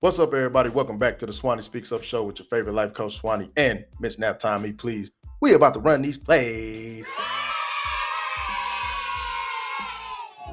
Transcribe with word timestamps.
What's 0.00 0.20
up, 0.20 0.32
everybody? 0.32 0.68
Welcome 0.68 0.96
back 0.96 1.18
to 1.18 1.26
the 1.26 1.32
Swani 1.32 1.60
Speaks 1.60 1.90
Up 1.90 2.04
show 2.04 2.22
with 2.22 2.38
your 2.38 2.46
favorite 2.46 2.74
life 2.74 2.92
coach, 2.92 3.20
Swani, 3.20 3.50
and 3.56 3.84
Miss 3.98 4.16
Nap 4.16 4.38
Time. 4.38 4.62
Me, 4.62 4.72
please. 4.72 5.10
We 5.40 5.54
about 5.54 5.74
to 5.74 5.80
run 5.80 6.02
these 6.02 6.16
plays. 6.16 7.04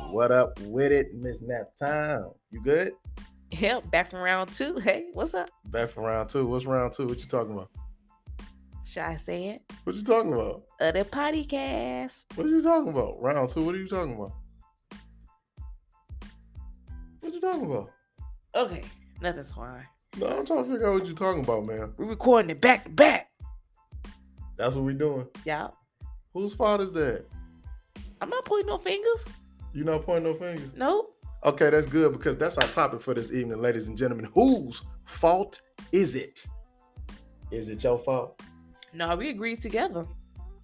What 0.09 0.31
up 0.31 0.59
with 0.61 0.91
it, 0.91 1.13
Miss 1.13 1.43
Nap 1.43 1.75
Time? 1.79 2.31
You 2.49 2.63
good? 2.63 2.93
Yep, 3.51 3.91
back 3.91 4.09
from 4.09 4.21
round 4.21 4.51
two. 4.51 4.79
Hey, 4.79 5.09
what's 5.13 5.35
up? 5.35 5.51
Back 5.65 5.91
from 5.91 6.05
round 6.05 6.27
two. 6.27 6.47
What's 6.47 6.65
round 6.65 6.93
two? 6.93 7.05
What 7.05 7.19
you 7.19 7.25
talking 7.25 7.53
about? 7.53 7.69
Should 8.83 9.03
I 9.03 9.15
say 9.15 9.49
it? 9.49 9.61
What 9.83 9.95
you 9.95 10.01
talking 10.01 10.33
about? 10.33 10.63
Other 10.81 11.03
podcast. 11.03 12.25
What 12.33 12.47
are 12.47 12.49
you 12.49 12.63
talking 12.63 12.89
about? 12.89 13.21
Round 13.21 13.47
two. 13.47 13.63
What 13.63 13.75
are 13.75 13.77
you 13.77 13.87
talking 13.87 14.15
about? 14.15 14.31
What 17.19 17.31
you 17.31 17.39
talking 17.39 17.65
about? 17.69 17.91
Okay, 18.55 18.81
nothing's 19.21 19.53
fine. 19.53 19.85
No, 20.17 20.27
I'm 20.27 20.45
trying 20.45 20.63
to 20.65 20.71
figure 20.71 20.87
out 20.87 20.93
what 20.93 21.05
you're 21.05 21.15
talking 21.15 21.43
about, 21.43 21.65
man. 21.65 21.93
We're 21.97 22.05
recording 22.05 22.49
it 22.51 22.61
back 22.61 22.83
to 22.85 22.89
back. 22.89 23.29
That's 24.57 24.75
what 24.75 24.85
we 24.85 24.93
doing. 24.93 25.27
Yeah. 25.43 25.67
Whose 26.33 26.53
fault 26.53 26.81
is 26.81 26.91
that? 26.93 27.25
I'm 28.21 28.29
not 28.29 28.45
pointing 28.45 28.67
no 28.67 28.77
fingers. 28.77 29.27
You 29.73 29.83
not 29.83 30.05
pointing 30.05 30.31
no 30.31 30.37
fingers? 30.37 30.73
Nope. 30.75 31.11
Okay, 31.43 31.69
that's 31.69 31.85
good 31.85 32.13
because 32.13 32.37
that's 32.37 32.57
our 32.57 32.67
topic 32.69 33.01
for 33.01 33.13
this 33.13 33.31
evening, 33.31 33.59
ladies 33.61 33.87
and 33.89 33.97
gentlemen. 33.97 34.29
Whose 34.33 34.81
fault 35.03 35.61
is 35.91 36.15
it? 36.15 36.45
Is 37.51 37.67
it 37.69 37.83
your 37.83 37.99
fault? 37.99 38.41
No, 38.93 39.15
we 39.15 39.29
agreed 39.29 39.61
together. 39.61 40.05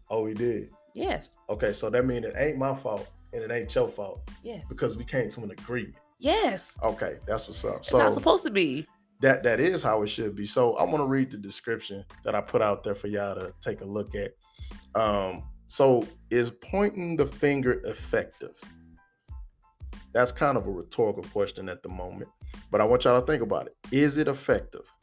Oh, 0.09 0.23
we 0.23 0.33
did. 0.33 0.69
Yes. 0.93 1.31
Okay, 1.49 1.73
so 1.73 1.89
that 1.89 2.05
means 2.05 2.25
it 2.25 2.33
ain't 2.37 2.57
my 2.57 2.73
fault 2.73 3.09
and 3.33 3.43
it 3.43 3.51
ain't 3.51 3.73
your 3.75 3.87
fault 3.87 4.29
Yes. 4.43 4.63
because 4.69 4.97
we 4.97 5.03
came 5.05 5.29
to 5.29 5.41
an 5.43 5.51
agreement. 5.51 5.95
Yes. 6.21 6.77
Okay, 6.83 7.17
that's 7.25 7.47
what's 7.47 7.65
up. 7.65 7.77
It's 7.77 7.91
how 7.91 7.97
it's 8.05 8.13
So 8.15 8.19
supposed 8.19 8.43
to 8.45 8.51
be. 8.51 8.85
that 9.21 9.41
that 9.43 9.59
is 9.59 9.81
how 9.81 10.03
it 10.03 10.07
should 10.07 10.35
be. 10.35 10.45
So 10.45 10.77
I'm 10.77 10.91
gonna 10.91 11.05
read 11.05 11.31
the 11.31 11.37
description 11.37 12.05
that 12.23 12.35
I 12.35 12.41
put 12.41 12.61
out 12.61 12.83
there 12.83 12.93
for 12.95 13.07
y'all 13.07 13.35
to 13.35 13.53
take 13.59 13.81
a 13.81 13.85
look 13.85 14.13
at. 14.15 14.31
Um, 14.93 15.43
so 15.67 16.05
is 16.29 16.51
pointing 16.51 17.15
the 17.15 17.25
finger 17.25 17.81
effective? 17.85 18.55
That's 20.13 20.31
kind 20.31 20.57
of 20.57 20.67
a 20.67 20.71
rhetorical 20.71 21.23
question 21.23 21.69
at 21.69 21.81
the 21.81 21.89
moment, 21.89 22.29
but 22.69 22.81
I 22.81 22.83
want 22.83 23.05
y'all 23.05 23.19
to 23.19 23.25
think 23.25 23.41
about 23.41 23.65
it. 23.67 23.75
Is 23.91 24.17
it 24.17 24.27
effective? 24.27 24.93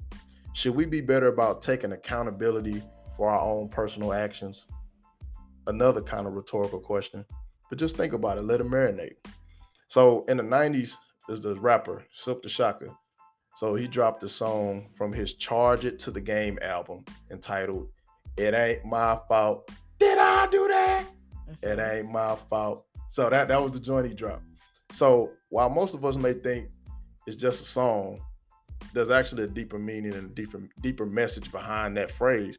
Should 0.53 0.77
we 0.77 0.87
be 0.87 1.01
better 1.01 1.27
about 1.29 1.63
taking 1.63 1.93
accountability 1.93 2.83
for 3.17 3.29
our 3.31 3.41
own 3.41 3.69
personal 3.71 4.13
actions? 4.13 4.67
Another 5.67 6.01
kind 6.01 6.27
of 6.27 6.35
rhetorical 6.35 6.79
question, 6.81 7.25
but 7.69 7.79
just 7.79 7.97
think 7.97 8.13
about 8.13 8.39
it. 8.39 8.45
Let 8.45 8.61
it 8.61 8.67
marinate. 8.67 9.17
So 9.89 10.25
in 10.29 10.37
the 10.37 10.43
90s, 10.43 10.97
there's 11.29 11.41
the 11.41 11.55
rapper 11.61 12.05
Silk 12.11 12.43
the 12.43 12.49
Shocker. 12.49 12.91
So 13.55 13.75
he 13.75 13.87
dropped 13.87 14.23
a 14.23 14.29
song 14.29 14.89
from 14.97 15.13
his 15.13 15.35
Charge 15.35 15.85
It 15.85 15.99
to 16.01 16.11
the 16.11 16.21
Game 16.21 16.59
album 16.63 17.05
entitled 17.31 17.89
It 18.37 18.55
Ain't 18.55 18.85
My 18.85 19.19
Fault. 19.29 19.71
Did 19.99 20.19
I 20.19 20.47
do 20.47 20.69
that? 20.69 21.05
It 21.63 21.79
ain't 21.79 22.11
my 22.11 22.37
fault. 22.37 22.85
So 23.11 23.29
that 23.31 23.49
that 23.49 23.61
was 23.61 23.73
the 23.73 23.81
joint 23.81 24.07
he 24.07 24.15
dropped. 24.15 24.45
So 24.93 25.33
while 25.49 25.71
most 25.71 25.95
of 25.95 26.05
us 26.05 26.17
may 26.17 26.35
think 26.35 26.69
it's 27.27 27.37
just 27.37 27.63
a 27.63 27.65
song, 27.65 28.21
there's 28.95 29.11
actually 29.11 29.45
a 29.45 29.49
deeper 29.49 29.79
meaning 29.79 30.15
and 30.15 30.31
a 30.31 30.35
deeper 30.35 30.63
deeper 30.81 31.07
message 31.07 31.51
behind 31.51 31.97
that 31.97 32.11
phrase. 32.11 32.57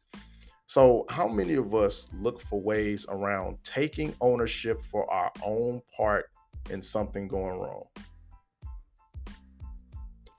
So 0.68 1.06
how 1.10 1.28
many 1.28 1.56
of 1.56 1.74
us 1.74 2.08
look 2.14 2.42
for 2.42 2.62
ways 2.62 3.06
around 3.10 3.58
taking 3.64 4.14
ownership 4.22 4.82
for 4.84 5.12
our 5.12 5.32
own 5.44 5.82
part 5.96 6.30
in 6.70 6.82
something 6.82 7.28
going 7.28 7.60
wrong? 7.60 7.86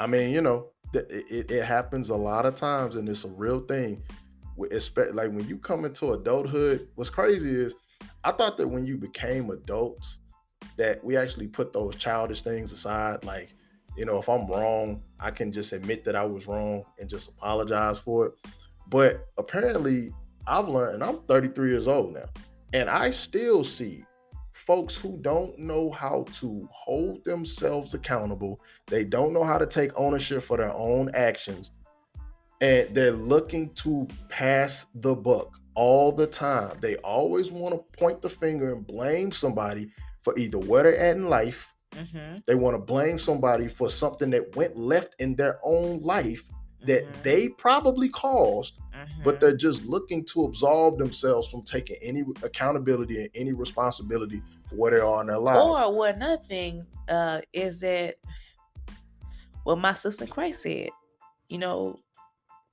I 0.00 0.06
mean, 0.06 0.34
you 0.34 0.40
know, 0.40 0.70
it, 0.94 1.06
it, 1.10 1.50
it 1.50 1.64
happens 1.64 2.08
a 2.08 2.16
lot 2.16 2.46
of 2.46 2.54
times, 2.54 2.96
and 2.96 3.06
it's 3.08 3.24
a 3.24 3.28
real 3.28 3.60
thing. 3.60 4.02
Espe- 4.58 5.14
Like 5.14 5.28
when 5.28 5.46
you 5.46 5.58
come 5.58 5.84
into 5.84 6.12
adulthood, 6.12 6.88
what's 6.94 7.10
crazy 7.10 7.50
is 7.50 7.74
I 8.24 8.32
thought 8.32 8.56
that 8.56 8.66
when 8.66 8.86
you 8.86 8.96
became 8.96 9.50
adults, 9.50 10.18
that 10.76 11.04
we 11.04 11.16
actually 11.16 11.48
put 11.48 11.72
those 11.74 11.96
childish 11.96 12.42
things 12.42 12.72
aside. 12.72 13.24
Like, 13.24 13.54
you 13.96 14.06
know, 14.06 14.18
if 14.18 14.28
I'm 14.28 14.46
wrong, 14.46 15.02
I 15.20 15.30
can 15.30 15.52
just 15.52 15.72
admit 15.72 16.04
that 16.04 16.16
I 16.16 16.24
was 16.24 16.46
wrong 16.46 16.84
and 16.98 17.08
just 17.08 17.28
apologize 17.28 17.98
for 17.98 18.26
it. 18.26 18.32
But 18.88 19.26
apparently, 19.38 20.12
I've 20.46 20.68
learned, 20.68 20.94
and 20.94 21.04
I'm 21.04 21.20
33 21.28 21.70
years 21.70 21.88
old 21.88 22.14
now, 22.14 22.28
and 22.72 22.88
I 22.88 23.10
still 23.10 23.64
see 23.64 24.04
folks 24.70 24.94
who 24.94 25.18
don't 25.20 25.58
know 25.58 25.90
how 25.90 26.24
to 26.32 26.68
hold 26.70 27.24
themselves 27.24 27.92
accountable. 27.92 28.60
They 28.86 29.02
don't 29.02 29.32
know 29.32 29.42
how 29.42 29.58
to 29.58 29.66
take 29.66 29.90
ownership 29.98 30.44
for 30.44 30.56
their 30.58 30.72
own 30.72 31.10
actions. 31.12 31.72
And 32.60 32.94
they're 32.94 33.10
looking 33.10 33.74
to 33.82 34.06
pass 34.28 34.86
the 34.94 35.16
buck 35.16 35.58
all 35.74 36.12
the 36.12 36.28
time. 36.28 36.78
They 36.80 36.94
always 36.98 37.50
want 37.50 37.74
to 37.74 37.98
point 37.98 38.22
the 38.22 38.28
finger 38.28 38.72
and 38.72 38.86
blame 38.86 39.32
somebody 39.32 39.90
for 40.22 40.38
either 40.38 40.60
where 40.60 40.84
they're 40.84 40.96
at 40.98 41.16
in 41.16 41.28
life. 41.28 41.74
Mm-hmm. 41.90 42.36
They 42.46 42.54
want 42.54 42.74
to 42.74 42.80
blame 42.80 43.18
somebody 43.18 43.66
for 43.66 43.90
something 43.90 44.30
that 44.30 44.54
went 44.54 44.76
left 44.76 45.16
in 45.18 45.34
their 45.34 45.58
own 45.64 46.00
life 46.00 46.44
that 46.86 47.08
Mhm. 47.08 47.22
they 47.24 47.48
probably 47.48 48.08
caused 48.08 48.78
but 49.24 49.36
Mhm. 49.36 49.40
they're 49.40 49.56
just 49.56 49.84
looking 49.84 50.24
to 50.26 50.44
absolve 50.44 50.98
themselves 50.98 51.50
from 51.50 51.62
taking 51.62 51.96
any 52.02 52.24
accountability 52.42 53.20
and 53.20 53.30
any 53.34 53.52
responsibility 53.52 54.42
for 54.70 54.76
where 54.76 54.90
they 54.92 55.00
are 55.00 55.20
in 55.20 55.26
their 55.26 55.38
lives. 55.38 55.60
Or 55.60 55.94
what 55.94 56.14
another 56.16 56.40
thing 56.42 56.86
uh, 57.08 57.40
is 57.52 57.80
that 57.80 58.14
what 59.64 59.78
my 59.78 59.92
sister 59.92 60.26
Christ 60.26 60.62
said, 60.62 60.88
you 61.48 61.58
know, 61.58 61.98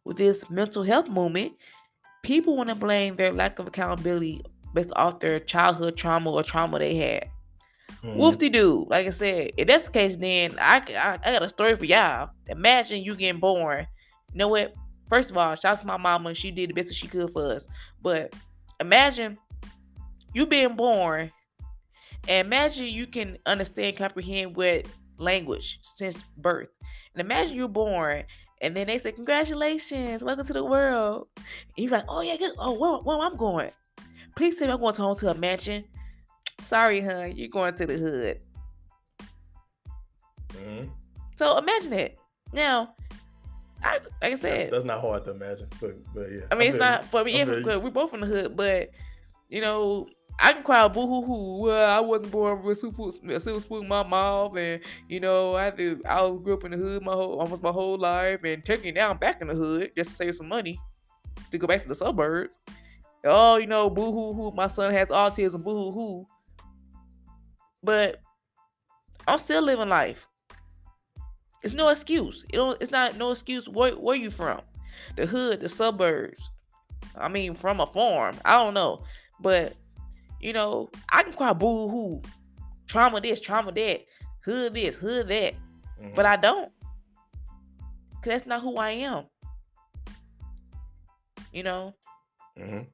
with 0.05 0.17
this 0.17 0.49
mental 0.49 0.83
health 0.83 1.09
movement, 1.09 1.53
people 2.23 2.55
want 2.55 2.69
to 2.69 2.75
blame 2.75 3.15
their 3.15 3.33
lack 3.33 3.59
of 3.59 3.67
accountability 3.67 4.41
based 4.73 4.93
off 4.95 5.19
their 5.19 5.39
childhood 5.39 5.97
trauma 5.97 6.31
or 6.31 6.43
trauma 6.43 6.79
they 6.79 6.95
had. 6.95 7.29
Mhm. 8.03 8.15
Whoop 8.15 8.37
de 8.37 8.49
doo. 8.49 8.85
Like 8.89 9.07
I 9.07 9.09
said, 9.09 9.51
if 9.57 9.67
that's 9.67 9.85
the 9.87 9.91
case, 9.91 10.15
then 10.15 10.57
I, 10.59 10.77
I 10.77 11.19
I 11.23 11.31
got 11.33 11.43
a 11.43 11.49
story 11.49 11.75
for 11.75 11.85
y'all. 11.85 12.29
Imagine 12.47 13.01
you 13.01 13.15
getting 13.15 13.39
born. 13.39 13.87
You 14.33 14.37
know 14.37 14.47
what? 14.49 14.73
First 15.09 15.31
of 15.31 15.37
all, 15.37 15.55
shout 15.55 15.73
out 15.73 15.79
to 15.79 15.87
my 15.87 15.97
mama. 15.97 16.33
She 16.33 16.51
did 16.51 16.69
the 16.69 16.73
best 16.73 16.89
that 16.89 16.93
she 16.95 17.07
could 17.07 17.31
for 17.31 17.53
us. 17.53 17.67
But 18.01 18.33
imagine 18.79 19.37
you 20.33 20.45
being 20.45 20.75
born, 20.75 21.31
imagine 22.27 22.87
you 22.87 23.07
can 23.07 23.37
understand, 23.45 23.97
comprehend 23.97 24.55
what 24.55 24.85
language 25.17 25.79
since 25.81 26.23
birth. 26.37 26.69
And 27.13 27.21
imagine 27.21 27.55
you're 27.55 27.67
born, 27.67 28.23
and 28.61 28.75
then 28.75 28.87
they 28.87 28.97
say, 28.97 29.11
"Congratulations, 29.11 30.23
welcome 30.23 30.45
to 30.45 30.53
the 30.53 30.63
world." 30.63 31.27
And 31.37 31.45
you're 31.77 31.91
like, 31.91 32.05
"Oh 32.07 32.21
yeah, 32.21 32.37
good. 32.37 32.53
Oh, 32.57 32.73
where, 32.73 32.99
where 32.99 33.19
I'm 33.25 33.37
going? 33.37 33.71
Please 34.35 34.57
tell 34.57 34.67
me 34.67 34.73
I'm 34.73 34.79
going 34.79 34.93
to 34.95 35.01
home 35.01 35.15
to 35.17 35.29
a 35.31 35.33
mansion." 35.35 35.85
Sorry, 36.61 37.01
hun, 37.01 37.33
you're 37.35 37.49
going 37.49 37.75
to 37.75 37.85
the 37.85 37.97
hood. 37.97 38.41
Mhm. 40.49 40.89
So 41.35 41.57
imagine 41.57 41.93
it. 41.93 42.17
Now, 42.53 42.95
I 43.83 43.99
like 44.21 44.31
I 44.31 44.35
said, 44.35 44.71
that's 44.71 44.85
not 44.85 45.01
hard 45.01 45.23
to 45.25 45.31
imagine, 45.31 45.67
but 45.79 45.95
but 46.13 46.31
yeah. 46.31 46.41
I 46.51 46.55
mean, 46.55 46.67
it's 46.67 46.75
feel 46.75 46.79
not 46.85 47.03
for 47.05 47.23
me. 47.23 47.33
I 47.35 47.37
Yeah, 47.39 47.45
feel 47.45 47.53
you. 47.59 47.63
because 47.65 47.83
we're 47.83 47.91
both 47.91 48.13
in 48.13 48.21
the 48.21 48.27
hood, 48.27 48.57
but 48.57 48.89
you 49.49 49.61
know, 49.61 50.07
I 50.39 50.53
can 50.53 50.63
cry 50.63 50.87
boo 50.87 51.07
hoo 51.07 51.25
hoo. 51.25 51.57
Well, 51.63 51.89
I 51.89 51.99
wasn't 51.99 52.31
born 52.31 52.61
with 52.61 52.77
a 52.77 53.39
silver, 53.39 53.59
spoon 53.59 53.83
in 53.83 53.87
my 53.87 54.03
mouth, 54.03 54.55
and 54.55 54.81
you 55.09 55.19
know, 55.19 55.55
I 55.55 55.65
had 55.65 55.77
to, 55.77 56.01
I 56.05 56.29
grew 56.29 56.53
up 56.53 56.63
in 56.63 56.71
the 56.71 56.77
hood 56.77 57.03
my 57.03 57.13
whole 57.13 57.39
almost 57.39 57.63
my 57.63 57.71
whole 57.71 57.97
life, 57.97 58.41
and 58.43 58.63
taking 58.63 58.93
now 58.93 59.09
I'm 59.09 59.17
back 59.17 59.41
in 59.41 59.47
the 59.47 59.55
hood 59.55 59.91
just 59.97 60.11
to 60.11 60.15
save 60.15 60.35
some 60.35 60.47
money 60.47 60.79
to 61.51 61.57
go 61.57 61.67
back 61.67 61.81
to 61.81 61.87
the 61.87 61.95
suburbs. 61.95 62.61
Oh, 63.25 63.57
you 63.57 63.67
know, 63.67 63.89
boo 63.89 64.11
hoo 64.11 64.33
hoo. 64.33 64.51
My 64.51 64.67
son 64.67 64.93
has 64.93 65.09
autism. 65.09 65.63
Boo 65.63 65.75
hoo 65.75 65.91
hoo. 65.91 66.27
But 67.83 68.21
I'm 69.27 69.37
still 69.37 69.61
living 69.63 69.89
life. 69.89 70.27
It's 71.63 71.73
no 71.73 71.89
excuse. 71.89 72.45
It 72.49 72.57
don't. 72.57 72.79
It's 72.81 72.91
not 72.91 73.17
no 73.17 73.31
excuse. 73.31 73.67
Where 73.67 73.93
where 73.93 74.15
you 74.15 74.29
from? 74.29 74.61
The 75.15 75.25
hood, 75.25 75.59
the 75.59 75.69
suburbs. 75.69 76.51
I 77.15 77.27
mean, 77.27 77.55
from 77.55 77.79
a 77.79 77.87
farm. 77.87 78.35
I 78.45 78.63
don't 78.63 78.75
know, 78.75 79.03
but 79.39 79.73
you 80.39 80.53
know, 80.53 80.89
I 81.09 81.23
can 81.23 81.33
cry 81.33 81.53
boo 81.53 81.87
hoo, 81.89 82.21
trauma 82.87 83.19
this, 83.21 83.39
trauma 83.39 83.71
that, 83.71 84.01
hood 84.43 84.73
this, 84.73 84.95
hood 84.97 85.27
that, 85.29 85.53
Mhm. 86.01 86.15
but 86.15 86.25
I 86.25 86.35
don't, 86.35 86.71
cause 88.21 88.25
that's 88.25 88.45
not 88.45 88.61
who 88.61 88.75
I 88.77 88.91
am. 88.91 89.25
You 91.51 91.63
know. 91.63 91.93
Mhm. 92.57 92.87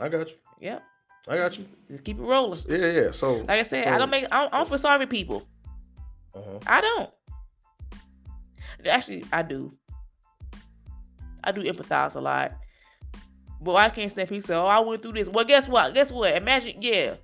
I 0.00 0.08
got 0.08 0.28
you. 0.28 0.36
Yep. 0.60 0.82
I 1.28 1.36
got 1.36 1.58
you. 1.58 1.66
Just 1.90 2.04
keep 2.04 2.18
it 2.18 2.22
rolling. 2.22 2.58
Yeah, 2.68 2.86
yeah. 2.92 3.10
So 3.10 3.38
Like 3.38 3.50
I 3.50 3.62
said, 3.62 3.86
I 3.86 3.98
don't 3.98 4.10
make. 4.10 4.24
I 4.30 4.40
don't, 4.42 4.54
I 4.54 4.58
don't 4.58 4.68
feel 4.68 4.78
sorry 4.78 5.04
for 5.04 5.10
people. 5.10 5.46
uh-huh. 6.34 6.58
I 6.66 6.80
don't. 6.80 7.10
Actually, 8.86 9.24
I 9.32 9.42
do. 9.42 9.76
I 11.42 11.52
do 11.52 11.62
empathize 11.62 12.14
a 12.14 12.20
lot. 12.20 12.52
But 13.60 13.76
I 13.76 13.88
can't 13.90 14.10
say 14.10 14.24
people 14.24 14.42
say, 14.42 14.54
"Oh, 14.54 14.66
I 14.66 14.78
went 14.80 15.02
through 15.02 15.12
this." 15.12 15.28
Well, 15.28 15.44
guess 15.44 15.68
what? 15.68 15.94
Guess 15.94 16.12
what? 16.12 16.34
Imagine, 16.36 16.80
yeah, 16.80 17.14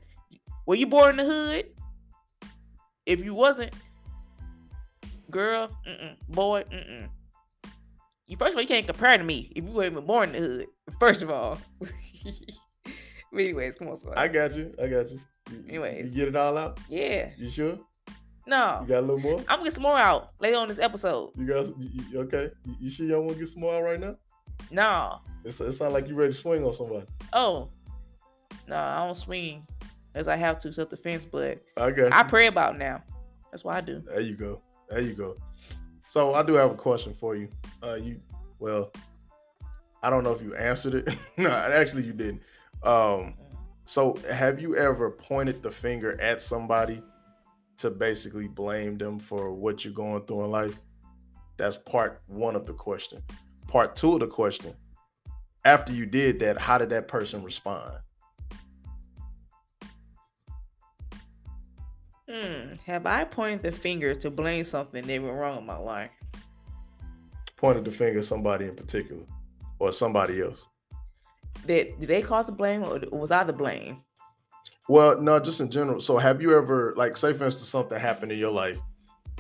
were 0.67 0.75
you 0.75 0.87
born 0.87 1.19
in 1.19 1.27
the 1.27 1.33
hood? 1.33 1.67
If 3.07 3.23
you 3.23 3.35
wasn't, 3.35 3.73
girl, 5.31 5.69
mm-mm. 5.87 6.17
boy, 6.29 6.65
mm-mm. 6.73 7.09
You 8.27 8.37
first 8.39 8.53
of 8.53 8.57
all, 8.57 8.63
you 8.63 8.69
can't 8.69 8.87
compare 8.87 9.19
to 9.19 9.23
me 9.25 9.53
if 9.55 9.65
you 9.65 9.71
weren't 9.71 9.93
even 9.93 10.07
born 10.07 10.35
in 10.35 10.43
the 10.43 10.49
hood. 10.49 10.67
First 10.99 11.23
of 11.23 11.31
all. 11.31 11.59
but 11.79 11.93
anyways, 13.35 13.77
come 13.77 13.89
on, 13.89 13.97
Swag. 13.97 14.17
I 14.17 14.29
got 14.29 14.57
you. 14.57 14.75
I 14.83 14.87
got 14.87 15.11
you. 15.11 15.21
you 15.51 15.65
Anyways. 15.69 16.11
you 16.11 16.17
get 16.17 16.29
it 16.29 16.37
all 16.37 16.57
out. 16.57 16.81
Yeah. 16.89 17.29
You 17.37 17.51
sure? 17.51 17.79
No. 18.47 18.81
You 18.83 18.89
got 18.89 18.99
a 18.99 19.01
little 19.01 19.19
more. 19.19 19.41
I'm 19.41 19.59
gonna 19.59 19.65
get 19.65 19.73
some 19.75 19.83
more 19.83 19.99
out 19.99 20.31
later 20.41 20.57
on 20.57 20.69
this 20.69 20.79
episode. 20.79 21.33
You 21.37 21.47
guys, 21.47 21.73
okay? 22.15 22.51
You, 22.81 22.91
sure 22.91 23.21
want 23.21 23.35
to 23.35 23.39
get 23.39 23.49
some 23.49 23.61
more 23.61 23.75
out 23.75 23.85
right 23.85 24.01
now? 24.01 24.17
No. 24.71 25.21
It's, 25.45 25.61
it 25.61 25.73
sounds 25.73 25.93
like 25.93 26.09
you 26.09 26.15
ready 26.15 26.33
to 26.33 26.39
swing 26.39 26.65
on 26.65 26.75
somebody. 26.75 27.07
Oh. 27.33 27.69
No, 28.67 28.77
I 28.77 29.07
don't 29.07 29.17
swing 29.17 29.67
as 30.15 30.29
I 30.29 30.37
have 30.37 30.59
to 30.59 30.73
self 30.73 30.89
defense, 30.89 31.25
but 31.25 31.63
I 31.77 31.91
got 31.91 32.05
you. 32.05 32.11
I 32.13 32.23
pray 32.23 32.47
about 32.47 32.79
now. 32.79 33.03
That's 33.51 33.65
what 33.65 33.75
I 33.75 33.81
do. 33.81 34.01
There 34.01 34.21
you 34.21 34.37
go. 34.37 34.61
There 34.89 35.01
you 35.01 35.13
go. 35.13 35.37
So 36.09 36.35
I 36.35 36.43
do 36.43 36.55
have 36.55 36.71
a 36.71 36.77
question 36.77 37.15
for 37.15 37.37
you. 37.37 37.49
Uh, 37.83 37.95
you 37.95 38.19
well, 38.59 38.93
I 40.03 40.11
don't 40.11 40.25
know 40.25 40.33
if 40.33 40.43
you 40.43 40.55
answered 40.55 40.95
it. 40.95 41.17
no, 41.37 41.51
actually 41.51 42.05
you 42.05 42.13
didn't. 42.13 42.43
Um, 42.83 43.35
so 43.85 44.19
have 44.31 44.61
you 44.61 44.77
ever 44.77 45.11
pointed 45.11 45.63
the 45.63 45.71
finger 45.71 46.21
at 46.21 46.41
somebody 46.41 47.03
to 47.79 47.91
basically 47.91 48.49
blame 48.49 48.97
them 48.97 49.19
for 49.19 49.53
what 49.53 49.85
you're 49.85 49.95
going 49.95 50.23
through 50.25 50.45
in 50.45 50.51
life? 50.51 50.79
That's 51.57 51.77
part 51.77 52.23
one 52.27 52.57
of 52.57 52.67
the 52.67 52.73
question. 52.73 53.23
Part 53.69 53.97
two 53.97 54.15
of 54.15 54.21
the 54.21 54.27
question. 54.27 54.75
After 55.65 55.93
you 55.93 56.07
did 56.07 56.41
that, 56.41 56.59
how 56.59 56.79
did 56.79 56.91
that 56.91 57.09
person 57.09 57.43
respond? 57.43 57.95
Hmm. 62.29 62.73
Have 62.87 63.07
I 63.07 63.25
pointed 63.25 63.63
the 63.63 63.73
finger 63.73 64.15
to 64.15 64.31
blame 64.31 64.65
something 64.65 65.07
that 65.07 65.23
went 65.23 65.35
wrong 65.35 65.59
in 65.59 65.67
my 65.67 65.77
life? 65.77 66.11
Pointed 67.57 67.85
the 67.85 67.93
finger 67.93 68.21
at 68.21 68.27
somebody 68.27 68.67
in 68.67 68.75
particular, 68.75 69.23
or 69.79 69.93
somebody 69.93 70.43
else? 70.43 70.63
That 71.67 71.99
did 71.99 72.09
they 72.09 72.21
cause 72.21 72.47
the 72.47 72.53
blame 72.53 72.85
or 72.85 73.01
was 73.11 73.31
I 73.31 73.45
the 73.45 73.53
blame? 73.53 74.03
Well, 74.89 75.21
no, 75.21 75.39
just 75.41 75.61
in 75.61 75.71
general. 75.71 76.01
So, 76.01 76.19
have 76.19 76.43
you 76.43 76.55
ever, 76.55 76.93
like, 76.97 77.17
say 77.17 77.33
for 77.33 77.45
instance, 77.45 77.69
something 77.69 77.99
happened 77.99 78.33
in 78.33 78.39
your 78.39 78.51
life, 78.51 78.79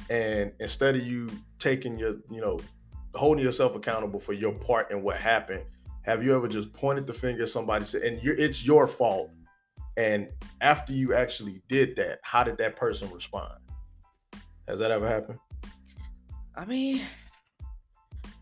and 0.09 0.53
instead 0.59 0.94
of 0.94 1.03
you 1.03 1.29
taking 1.59 1.99
your, 1.99 2.17
you 2.31 2.41
know, 2.41 2.61
holding 3.14 3.44
yourself 3.44 3.75
accountable 3.75 4.20
for 4.20 4.32
your 4.32 4.52
part 4.52 4.90
in 4.90 5.02
what 5.02 5.16
happened, 5.16 5.64
have 6.02 6.22
you 6.22 6.34
ever 6.37 6.49
just 6.49 6.72
pointed 6.72 7.06
the 7.06 7.14
finger 7.14 7.44
at 7.44 7.49
somebody, 7.49 7.84
said, 7.84 8.02
and 8.02 8.22
you're, 8.22 8.34
it's 8.34 8.64
your 8.64 8.87
fault, 8.87 9.31
and 9.96 10.28
after 10.61 10.93
you 10.93 11.14
actually 11.14 11.62
did 11.69 11.96
that, 11.96 12.19
how 12.22 12.44
did 12.44 12.58
that 12.58 12.76
person 12.76 13.11
respond? 13.11 13.55
Has 14.69 14.78
that 14.78 14.90
ever 14.90 15.06
happened? 15.06 15.38
I 16.56 16.64
mean, 16.64 17.02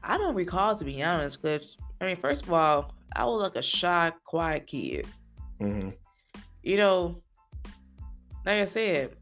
I 0.03 0.19
don't 0.19 0.35
recall 0.35 0.75
to 0.77 0.85
be 0.85 1.03
honest, 1.03 1.41
because 1.41 1.77
I 2.01 2.07
mean, 2.07 2.17
first 2.17 2.45
of 2.45 2.53
all, 2.53 2.93
I 3.15 3.25
was 3.25 3.43
like 3.43 3.57
a 3.57 3.63
shy, 3.63 4.13
quiet 4.25 4.67
kid. 4.67 5.07
Mm-hmm. 5.61 5.91
You 6.63 6.77
know, 6.77 7.23
like 8.45 8.57
I 8.57 8.65
said, 8.65 9.15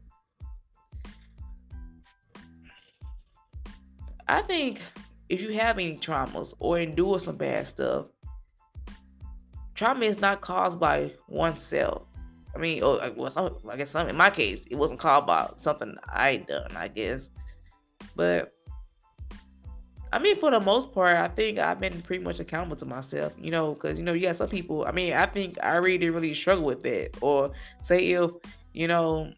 I 4.27 4.41
think 4.41 4.79
if 5.31 5.41
you 5.41 5.53
have 5.53 5.79
any 5.79 5.95
traumas 5.95 6.53
or 6.59 6.77
endure 6.77 7.17
some 7.17 7.37
bad 7.37 7.65
stuff, 7.65 8.07
trauma 9.75 10.03
is 10.03 10.19
not 10.19 10.41
caused 10.41 10.77
by 10.77 11.13
oneself. 11.29 12.03
I 12.53 12.59
mean, 12.59 12.83
or 12.83 12.99
well, 13.15 13.29
some, 13.29 13.55
I 13.69 13.77
guess 13.77 13.91
some, 13.91 14.09
in 14.09 14.17
my 14.17 14.29
case, 14.29 14.65
it 14.69 14.75
wasn't 14.75 14.99
caused 14.99 15.25
by 15.25 15.49
something 15.55 15.95
I 16.05 16.35
done, 16.35 16.75
I 16.75 16.89
guess. 16.89 17.29
But 18.13 18.53
I 20.11 20.19
mean, 20.19 20.35
for 20.35 20.51
the 20.51 20.59
most 20.59 20.91
part, 20.91 21.15
I 21.15 21.29
think 21.29 21.59
I've 21.59 21.79
been 21.79 22.01
pretty 22.01 22.25
much 22.25 22.41
accountable 22.41 22.75
to 22.75 22.85
myself, 22.85 23.31
you 23.39 23.51
know, 23.51 23.73
because 23.73 23.97
you 23.97 24.03
know, 24.03 24.11
you 24.11 24.23
got 24.23 24.35
some 24.35 24.49
people. 24.49 24.83
I 24.85 24.91
mean, 24.91 25.13
I 25.13 25.27
think 25.27 25.57
I 25.63 25.75
really 25.75 25.97
didn't 25.97 26.15
really 26.15 26.33
struggle 26.33 26.65
with 26.65 26.83
that, 26.83 27.11
or 27.21 27.51
say 27.81 27.99
if 27.99 28.31
you 28.73 28.89
know, 28.89 29.31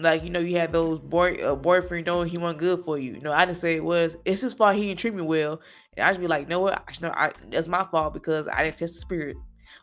like 0.00 0.22
you 0.22 0.30
know, 0.30 0.40
you 0.40 0.56
had 0.56 0.72
those 0.72 0.98
boy 0.98 1.34
uh, 1.36 1.54
boyfriend 1.54 2.06
knowing 2.06 2.28
he 2.28 2.38
wasn't 2.38 2.58
good 2.58 2.80
for 2.80 2.98
you. 2.98 3.14
You 3.14 3.20
know, 3.20 3.32
I 3.32 3.44
didn't 3.44 3.58
say 3.58 3.76
it 3.76 3.84
was. 3.84 4.16
It's 4.24 4.42
his 4.42 4.54
fault 4.54 4.76
he 4.76 4.86
didn't 4.86 4.98
treat 4.98 5.14
me 5.14 5.22
well, 5.22 5.60
and 5.96 6.06
I 6.06 6.10
just 6.10 6.20
be 6.20 6.26
like, 6.26 6.42
you 6.42 6.48
know 6.48 6.60
what? 6.60 6.82
I, 6.86 6.92
know, 7.06 7.12
I 7.14 7.32
that's 7.50 7.68
my 7.68 7.84
fault 7.84 8.14
because 8.14 8.48
I 8.48 8.62
didn't 8.64 8.76
test 8.76 8.94
the 8.94 9.00
spirit, 9.00 9.36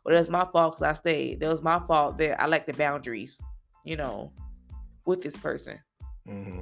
or 0.05 0.13
that's 0.13 0.29
my 0.29 0.45
fault 0.51 0.73
because 0.73 0.83
I 0.83 0.93
stayed. 0.93 1.39
That 1.39 1.49
was 1.49 1.61
my 1.61 1.79
fault 1.87 2.17
that 2.17 2.41
I 2.41 2.45
like 2.45 2.65
the 2.65 2.73
boundaries, 2.73 3.41
you 3.83 3.97
know, 3.97 4.31
with 5.05 5.21
this 5.21 5.37
person. 5.37 5.79
Mm-hmm. 6.27 6.61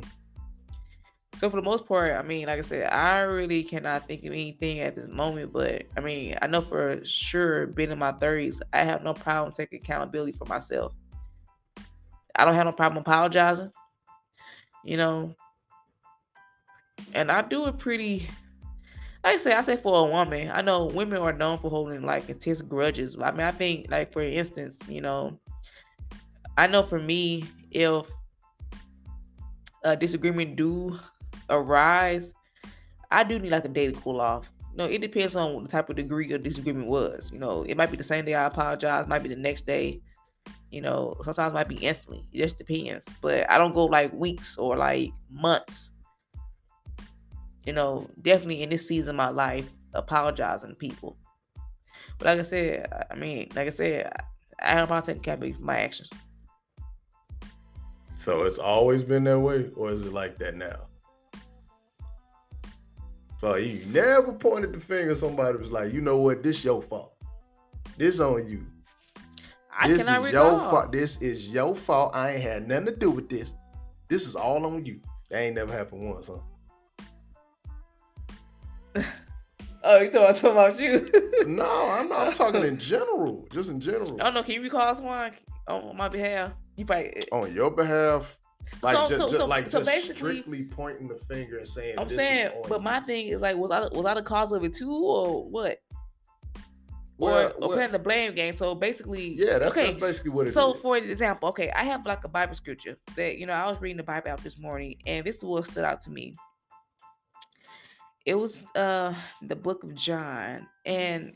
So 1.38 1.50
for 1.50 1.56
the 1.56 1.64
most 1.64 1.88
part, 1.88 2.16
I 2.16 2.22
mean, 2.22 2.46
like 2.46 2.60
I 2.60 2.62
said, 2.62 2.94
I 2.94 3.22
really 3.22 3.64
cannot 3.64 4.08
think 4.08 4.24
of 4.24 4.34
anything 4.34 4.80
at 4.80 4.96
this 4.96 5.08
moment. 5.08 5.52
But 5.52 5.84
I 5.98 6.00
mean, 6.00 6.38
I 6.42 6.48
know 6.48 6.62
for 6.62 7.04
sure, 7.04 7.68
being 7.68 7.92
in 7.92 8.00
my 8.00 8.12
thirties, 8.12 8.62
I 8.72 8.84
have 8.84 9.04
no 9.04 9.14
problem 9.14 9.52
taking 9.52 9.80
accountability 9.80 10.34
for 10.34 10.46
myself. 10.46 10.94
I 12.36 12.46
don't 12.46 12.56
have 12.56 12.66
no 12.66 12.72
problem 12.72 13.02
apologizing, 13.02 13.72
you 14.84 14.98
know. 14.98 15.36
And 17.14 17.32
I 17.32 17.42
do 17.42 17.66
it 17.68 17.78
pretty. 17.78 18.28
Like 19.24 19.36
I 19.36 19.38
say, 19.38 19.54
I 19.54 19.62
say 19.62 19.78
for 19.78 20.08
a 20.08 20.12
woman, 20.12 20.52
I 20.52 20.62
know 20.62 20.86
women 20.86 21.22
are 21.22 21.32
known 21.32 21.58
for 21.58 21.70
holding 21.70 22.02
like 22.02 22.30
intense 22.30 22.62
grudges. 22.62 23.16
I 23.22 23.32
mean, 23.32 23.42
I 23.42 23.52
think 23.52 23.90
like 23.90 24.12
for 24.12 24.22
instance, 24.22 24.80
you 24.88 25.02
know, 25.02 25.40
I 26.58 26.68
know 26.68 26.82
for 26.82 27.00
me, 27.00 27.46
if 27.72 28.08
a 29.84 29.96
disagreement 29.96 30.56
do 30.56 31.00
arise, 31.50 32.34
I 33.12 33.24
do 33.24 33.40
need 33.40 33.52
like 33.52 33.66
a 33.66 33.70
day 33.70 33.92
to 33.92 34.00
cool 34.00 34.20
off. 34.20 34.50
No, 34.76 34.86
it 34.86 35.02
depends 35.02 35.36
on 35.36 35.54
what 35.54 35.64
the 35.66 35.70
type 35.70 35.90
of 35.90 35.96
degree 35.96 36.32
of 36.34 36.42
disagreement 36.42 36.88
was. 36.88 37.30
You 37.32 37.40
know, 37.40 37.64
it 37.64 37.78
might 37.78 37.92
be 37.92 37.98
the 37.98 38.04
same 38.04 38.26
day 38.26 38.34
I 38.34 38.46
apologize, 38.46 39.08
might 39.08 39.22
be 39.22 39.30
the 39.30 39.36
next 39.36 39.68
day. 39.68 40.02
You 40.72 40.82
know, 40.82 41.16
sometimes 41.22 41.54
might 41.54 41.68
be 41.68 41.76
instantly. 41.76 42.28
It 42.32 42.38
just 42.40 42.58
depends. 42.58 43.06
But 43.22 43.50
I 43.50 43.58
don't 43.58 43.74
go 43.74 43.86
like 43.86 44.12
weeks 44.14 44.58
or 44.58 44.76
like 44.76 45.12
months. 45.30 45.94
You 47.66 47.74
know, 47.74 48.10
definitely 48.22 48.64
in 48.64 48.70
this 48.70 48.88
season 48.88 49.12
of 49.12 49.16
my 49.16 49.30
life, 49.30 49.70
apologizing 49.94 50.70
to 50.72 50.76
people. 50.76 51.18
But 52.18 52.26
like 52.26 52.40
I 52.40 52.44
said, 52.44 52.88
I 53.10 53.16
mean, 53.16 53.50
like 53.56 53.68
I 53.68 53.70
said, 53.70 54.12
I 54.60 54.72
have 54.72 54.90
to 54.90 55.02
take 55.02 55.18
accountability 55.18 55.54
for 55.54 55.64
my 55.64 55.80
actions. 55.80 56.10
So 58.18 58.44
it's 58.44 58.60
always 58.60 59.04
been 59.04 59.26
that 59.26 59.40
way, 59.40 59.70
or 59.76 59.92
is 59.92 60.04
it 60.04 60.14
like 60.14 60.38
that 60.40 60.56
now? 60.56 60.88
So 63.42 63.56
you 63.56 63.84
never 63.88 64.32
pointed 64.32 64.72
the 64.72 64.80
finger 64.80 65.14
somebody 65.16 65.58
was 65.58 65.72
like, 65.72 65.92
you 65.92 66.00
know 66.00 66.18
what, 66.18 66.42
this 66.42 66.64
your 66.64 66.82
fault. 66.82 67.14
This 67.98 68.22
on 68.22 68.48
you. 68.48 68.66
I 69.80 69.88
this 69.88 70.04
cannot 70.06 70.20
is 70.22 70.34
recall. 70.34 70.52
your 70.52 70.60
fault. 70.70 70.92
This 70.92 71.22
is 71.22 71.48
your 71.48 71.76
fault. 71.76 72.12
I 72.16 72.32
ain't 72.32 72.42
had 72.44 72.68
nothing 72.68 72.86
to 72.88 72.96
do 72.96 73.12
with 73.12 73.30
this. 73.30 73.56
This 74.08 74.28
is 74.28 74.36
all 74.36 74.66
on 74.66 74.86
you. 74.86 75.00
That 75.30 75.40
ain't 75.42 75.56
never 75.56 75.74
happened 75.74 76.10
once, 76.10 76.28
huh? 76.28 76.38
Oh, 79.86 80.00
you 80.00 80.10
thought 80.12 80.24
I 80.24 80.28
was 80.28 80.40
talking 80.40 80.52
about 80.52 80.80
you? 80.80 81.10
No, 81.46 81.90
I'm 81.90 82.08
not 82.08 82.28
I'm 82.28 82.34
talking 82.34 82.64
in 82.64 82.78
general. 82.80 83.46
Just 83.52 83.70
in 83.70 83.82
general. 83.82 84.14
Oh, 84.14 84.22
I 84.22 84.24
don't 84.24 84.34
know. 84.36 84.44
Can 84.44 84.56
you 84.56 84.62
recall 84.62 84.96
someone 84.96 85.34
oh, 85.68 85.90
on 85.90 85.98
my 85.98 86.08
behalf? 86.08 86.54
You 86.78 86.86
probably. 86.86 87.22
On 87.34 87.54
your 87.54 87.70
behalf. 87.70 88.40
Like 88.82 88.96
So- 88.96 89.02
just, 89.02 89.18
so- 89.18 89.24
just- 89.28 89.36
so- 89.38 89.46
like 89.46 89.68
so 89.68 89.80
just 89.80 89.90
basically- 89.92 90.16
strictly 90.16 90.64
pointing 90.64 91.10
the 91.10 91.16
finger 91.16 91.58
and 91.58 91.68
saying 91.68 91.96
I'm 91.98 92.08
saying, 92.08 92.52
but 92.70 92.78
you. 92.78 92.84
my 92.84 93.02
thing 93.02 93.28
is 93.28 93.42
like, 93.42 93.58
was 93.58 93.72
I 93.72 93.82
was 93.92 94.06
I 94.06 94.14
the 94.14 94.22
cause 94.24 94.54
of 94.54 94.64
it 94.64 94.72
too, 94.74 94.90
or 94.94 95.44
what? 95.50 95.80
Well, 97.18 97.48
or, 97.48 97.52
or 97.52 97.60
well- 97.70 97.78
playing 97.78 97.92
the 97.92 98.00
blame 98.00 98.34
game. 98.36 98.56
So 98.56 98.74
basically, 98.76 99.36
Yeah, 99.38 99.60
that's, 99.60 99.72
okay. 99.78 99.88
that's 99.88 100.00
basically 100.00 100.32
what 100.32 100.46
it 100.48 100.50
is. 100.50 100.54
so 100.56 100.74
for 100.74 100.98
example, 100.98 101.50
okay, 101.50 101.72
I 101.72 101.84
have 101.84 102.06
like 102.06 102.24
a 102.24 102.28
Bible 102.28 102.54
scripture 102.56 102.98
that 103.16 103.38
you 103.38 103.46
know 103.46 103.54
I 103.54 103.66
was 103.68 103.82
reading 103.82 103.98
the 103.98 104.04
Bible 104.04 104.32
out 104.32 104.44
this 104.44 104.58
morning, 104.58 104.96
and 105.06 105.26
this 105.26 105.38
is 105.38 105.44
what 105.44 105.66
stood 105.66 105.84
out 105.86 106.02
to 106.02 106.10
me. 106.12 106.34
It 108.26 108.36
was 108.36 108.64
uh 108.76 109.14
the 109.42 109.56
book 109.56 109.84
of 109.84 109.94
John, 109.96 110.68
and 110.86 111.34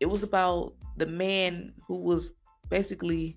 it 0.00 0.06
was 0.06 0.22
about 0.22 0.74
the 0.96 1.06
man 1.06 1.72
who 1.86 1.98
was 1.98 2.34
basically 2.68 3.36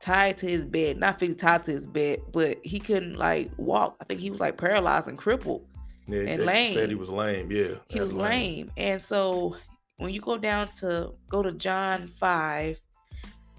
tied 0.00 0.38
to 0.38 0.46
his 0.48 0.64
bed, 0.64 0.98
not 0.98 1.18
physically 1.18 1.38
tied 1.38 1.64
to 1.64 1.72
his 1.72 1.86
bed, 1.86 2.20
but 2.32 2.58
he 2.64 2.78
couldn't 2.78 3.16
like 3.16 3.50
walk. 3.56 3.96
I 4.00 4.04
think 4.04 4.20
he 4.20 4.30
was 4.30 4.40
like 4.40 4.56
paralyzed 4.56 5.08
and 5.08 5.18
crippled. 5.18 5.66
yeah, 6.06 6.20
and 6.22 6.44
lame. 6.44 6.72
said 6.72 6.88
he 6.88 6.94
was 6.94 7.10
lame. 7.10 7.50
Yeah, 7.50 7.74
He 7.88 8.00
was 8.00 8.12
lame. 8.12 8.70
And 8.76 9.00
so 9.00 9.56
when 10.00 10.14
you 10.14 10.20
go 10.20 10.38
down 10.38 10.68
to 10.68 11.12
go 11.28 11.42
to 11.42 11.52
John 11.52 12.06
5, 12.06 12.80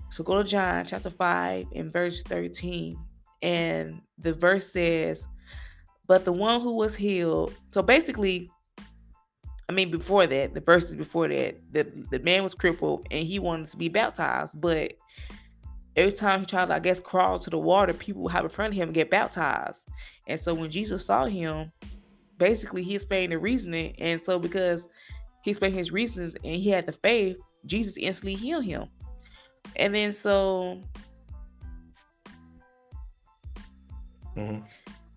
so 0.09 0.23
go 0.23 0.41
to 0.41 0.43
John 0.43 0.85
chapter 0.85 1.11
5 1.11 1.67
and 1.75 1.93
verse 1.93 2.23
13. 2.23 2.97
And 3.43 4.01
the 4.17 4.33
verse 4.33 4.73
says, 4.73 5.27
But 6.07 6.25
the 6.25 6.33
one 6.33 6.59
who 6.59 6.73
was 6.75 6.95
healed, 6.95 7.53
so 7.69 7.83
basically, 7.83 8.49
I 9.69 9.73
mean, 9.73 9.91
before 9.91 10.25
that, 10.25 10.55
the 10.55 10.61
verses 10.61 10.95
before 10.95 11.27
that, 11.27 11.61
the, 11.71 11.87
the 12.09 12.19
man 12.19 12.41
was 12.41 12.55
crippled 12.55 13.07
and 13.11 13.25
he 13.25 13.37
wanted 13.37 13.67
to 13.67 13.77
be 13.77 13.87
baptized, 13.87 14.59
but 14.59 14.93
every 15.95 16.11
time 16.11 16.39
he 16.39 16.45
tried 16.47 16.69
to, 16.69 16.73
I 16.73 16.79
guess, 16.79 16.99
crawl 16.99 17.37
to 17.37 17.49
the 17.51 17.59
water, 17.59 17.93
people 17.93 18.23
would 18.23 18.31
have 18.31 18.45
in 18.45 18.49
front 18.49 18.73
of 18.73 18.77
him 18.77 18.89
and 18.89 18.95
get 18.95 19.11
baptized. 19.11 19.87
And 20.27 20.39
so 20.39 20.55
when 20.55 20.71
Jesus 20.71 21.05
saw 21.05 21.25
him, 21.25 21.71
basically 22.39 22.81
he 22.81 22.95
explained 22.95 23.31
the 23.31 23.37
reasoning. 23.37 23.95
And 23.99 24.25
so 24.25 24.39
because 24.39 24.87
he 25.43 25.51
explained 25.51 25.75
his 25.75 25.91
reasons 25.91 26.35
and 26.43 26.55
he 26.55 26.69
had 26.69 26.85
the 26.85 26.91
faith, 26.91 27.37
Jesus 27.65 27.97
instantly 27.97 28.35
healed 28.35 28.65
him. 28.65 28.87
And 29.75 29.93
then 29.95 30.13
so 30.13 30.81
Mhm. 34.35 34.63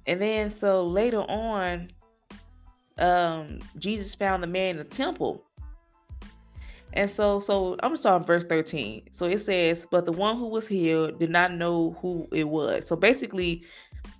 and 0.06 0.20
then 0.20 0.50
so 0.50 0.86
later 0.86 1.22
on, 1.22 1.88
um, 2.98 3.58
Jesus 3.78 4.14
found 4.14 4.42
the 4.42 4.46
man 4.46 4.70
in 4.70 4.78
the 4.78 4.84
temple. 4.84 5.44
And 6.92 7.10
so 7.10 7.40
so 7.40 7.72
I'm 7.74 7.90
gonna 7.90 7.96
start 7.96 8.26
verse 8.26 8.44
13. 8.44 9.08
So 9.10 9.26
it 9.26 9.38
says, 9.38 9.86
But 9.90 10.04
the 10.04 10.12
one 10.12 10.36
who 10.36 10.48
was 10.48 10.68
healed 10.68 11.18
did 11.18 11.30
not 11.30 11.52
know 11.52 11.92
who 12.00 12.28
it 12.32 12.48
was. 12.48 12.86
So 12.86 12.96
basically, 12.96 13.64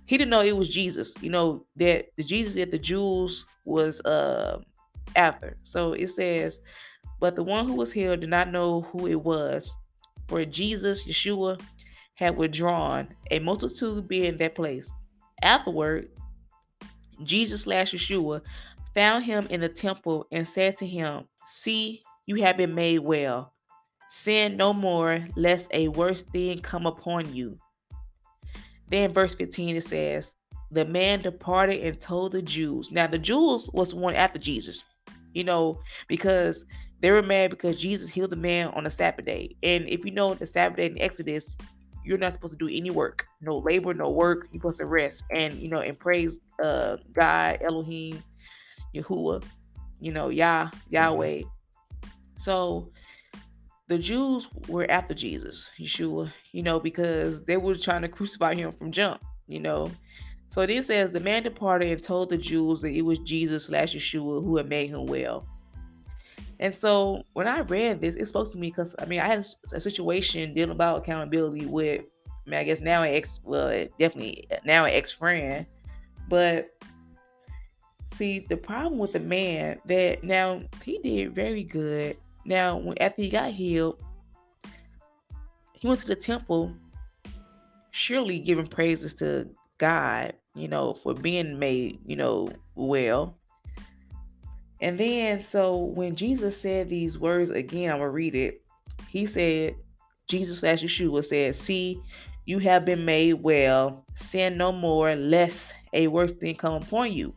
he 0.05 0.17
didn't 0.17 0.29
know 0.29 0.41
it 0.41 0.55
was 0.55 0.69
Jesus, 0.69 1.13
you 1.21 1.29
know, 1.29 1.65
that 1.77 2.07
the 2.17 2.23
Jesus 2.23 2.55
that 2.55 2.71
the 2.71 2.79
Jews 2.79 3.45
was 3.63 4.01
uh 4.01 4.59
after. 5.15 5.57
So 5.63 5.93
it 5.93 6.07
says, 6.07 6.59
But 7.19 7.35
the 7.35 7.43
one 7.43 7.65
who 7.67 7.73
was 7.73 7.91
healed 7.91 8.21
did 8.21 8.29
not 8.29 8.51
know 8.51 8.81
who 8.81 9.07
it 9.07 9.21
was, 9.21 9.75
for 10.27 10.43
Jesus, 10.45 11.07
Yeshua, 11.07 11.59
had 12.15 12.37
withdrawn, 12.37 13.07
a 13.31 13.39
multitude 13.39 14.07
being 14.07 14.25
in 14.25 14.37
that 14.37 14.55
place. 14.55 14.91
Afterward, 15.41 16.09
Jesus 17.23 17.61
slash 17.61 17.93
Yeshua 17.93 18.41
found 18.93 19.25
him 19.25 19.47
in 19.49 19.61
the 19.61 19.69
temple 19.69 20.25
and 20.31 20.47
said 20.47 20.77
to 20.77 20.87
him, 20.87 21.25
See, 21.45 22.01
you 22.25 22.37
have 22.37 22.57
been 22.57 22.73
made 22.73 22.99
well. 22.99 23.53
Sin 24.07 24.57
no 24.57 24.73
more, 24.73 25.25
lest 25.35 25.67
a 25.73 25.89
worse 25.89 26.21
thing 26.21 26.59
come 26.59 26.85
upon 26.85 27.33
you. 27.33 27.57
Then 28.87 29.11
verse 29.11 29.35
15 29.35 29.75
it 29.75 29.83
says, 29.83 30.35
The 30.71 30.85
man 30.85 31.21
departed 31.21 31.83
and 31.83 31.99
told 31.99 32.31
the 32.31 32.41
Jews. 32.41 32.91
Now 32.91 33.07
the 33.07 33.19
Jews 33.19 33.69
was 33.73 33.91
the 33.91 33.97
one 33.97 34.15
after 34.15 34.39
Jesus, 34.39 34.83
you 35.35 35.43
know, 35.43 35.79
because 36.07 36.65
they 37.01 37.11
were 37.11 37.21
mad 37.21 37.51
because 37.51 37.79
Jesus 37.79 38.09
healed 38.09 38.31
the 38.31 38.35
man 38.35 38.69
on 38.69 38.87
a 38.87 38.89
Sabbath 38.89 39.25
day. 39.25 39.55
And 39.61 39.87
if 39.87 40.03
you 40.05 40.11
know 40.11 40.33
the 40.33 40.45
Sabbath 40.45 40.77
day 40.77 40.87
in 40.87 40.99
Exodus, 40.99 41.57
you're 42.03 42.17
not 42.17 42.33
supposed 42.33 42.57
to 42.57 42.65
do 42.65 42.73
any 42.73 42.89
work. 42.89 43.27
No 43.41 43.57
labor, 43.57 43.93
no 43.93 44.09
work. 44.09 44.47
You're 44.51 44.61
supposed 44.61 44.79
to 44.79 44.85
rest 44.85 45.23
and 45.31 45.53
you 45.55 45.67
know 45.67 45.81
and 45.81 45.99
praise 45.99 46.39
uh 46.63 46.97
God, 47.13 47.59
Elohim, 47.61 48.23
Yahuwah, 48.95 49.43
you 49.99 50.11
know, 50.11 50.29
Yah, 50.29 50.69
Yahweh. 50.89 51.41
So 52.37 52.91
the 53.87 53.97
Jews 53.97 54.47
were 54.67 54.89
after 54.89 55.13
Jesus, 55.13 55.71
Yeshua, 55.79 56.31
you 56.51 56.63
know, 56.63 56.79
because 56.79 57.43
they 57.45 57.57
were 57.57 57.75
trying 57.75 58.01
to 58.01 58.07
crucify 58.09 58.55
him 58.55 58.71
from 58.71 58.91
jump, 58.91 59.21
you 59.47 59.59
know. 59.59 59.91
So 60.55 60.65
this 60.65 60.87
says 60.87 61.11
the 61.11 61.19
man 61.19 61.43
departed 61.43 61.91
and 61.91 62.01
told 62.01 62.29
the 62.29 62.37
Jews 62.37 62.79
that 62.79 62.91
it 62.93 63.01
was 63.01 63.19
Jesus 63.19 63.65
slash 63.65 63.93
Yeshua 63.93 64.41
who 64.41 64.55
had 64.55 64.69
made 64.69 64.89
him 64.89 65.05
well. 65.05 65.45
And 66.61 66.73
so 66.73 67.23
when 67.33 67.45
I 67.45 67.59
read 67.59 67.99
this, 67.99 68.15
it 68.15 68.25
spoke 68.25 68.49
to 68.53 68.57
me 68.57 68.67
because 68.67 68.95
I 68.97 69.03
mean 69.03 69.19
I 69.19 69.27
had 69.27 69.45
a 69.73 69.79
situation 69.81 70.53
dealing 70.53 70.71
about 70.71 70.99
accountability 70.99 71.65
with 71.65 72.05
I 72.25 72.49
mean 72.49 72.57
I 72.61 72.63
guess 72.63 72.79
now 72.79 73.03
an 73.03 73.13
ex 73.13 73.41
well 73.43 73.85
definitely 73.99 74.47
now 74.63 74.85
an 74.85 74.93
ex 74.93 75.11
friend. 75.11 75.65
But 76.29 76.69
see 78.13 78.45
the 78.47 78.55
problem 78.55 78.97
with 78.97 79.11
the 79.11 79.19
man 79.19 79.81
that 79.87 80.23
now 80.23 80.61
he 80.85 80.99
did 80.99 81.35
very 81.35 81.65
good 81.65 82.15
now, 82.45 82.93
after 83.01 83.23
he 83.23 83.27
got 83.27 83.51
healed, 83.51 84.01
he 85.73 85.85
went 85.85 85.99
to 85.99 86.07
the 86.07 86.15
temple, 86.15 86.73
surely 87.91 88.39
giving 88.39 88.67
praises 88.67 89.13
to 89.15 89.49
God, 89.77 90.33
you 90.55 90.67
know, 90.67 90.93
for 90.93 91.13
being 91.13 91.59
made, 91.59 91.99
you 92.05 92.15
know, 92.15 92.47
well. 92.75 93.37
And 94.81 94.97
then, 94.97 95.39
so 95.39 95.77
when 95.77 96.15
Jesus 96.15 96.59
said 96.59 96.89
these 96.89 97.17
words 97.17 97.49
again, 97.49 97.91
I'm 97.91 97.99
gonna 97.99 98.09
read 98.09 98.35
it. 98.35 98.61
He 99.09 99.25
said, 99.25 99.75
Jesus 100.27 100.59
slash 100.59 100.83
Yeshua 100.83 101.23
said, 101.23 101.55
See, 101.55 102.01
you 102.45 102.59
have 102.59 102.85
been 102.85 103.05
made 103.05 103.33
well, 103.33 104.05
sin 104.15 104.57
no 104.57 104.71
more, 104.71 105.15
lest 105.15 105.73
a 105.93 106.07
worse 106.07 106.33
thing 106.33 106.55
come 106.55 106.75
upon 106.75 107.11
you. 107.13 107.33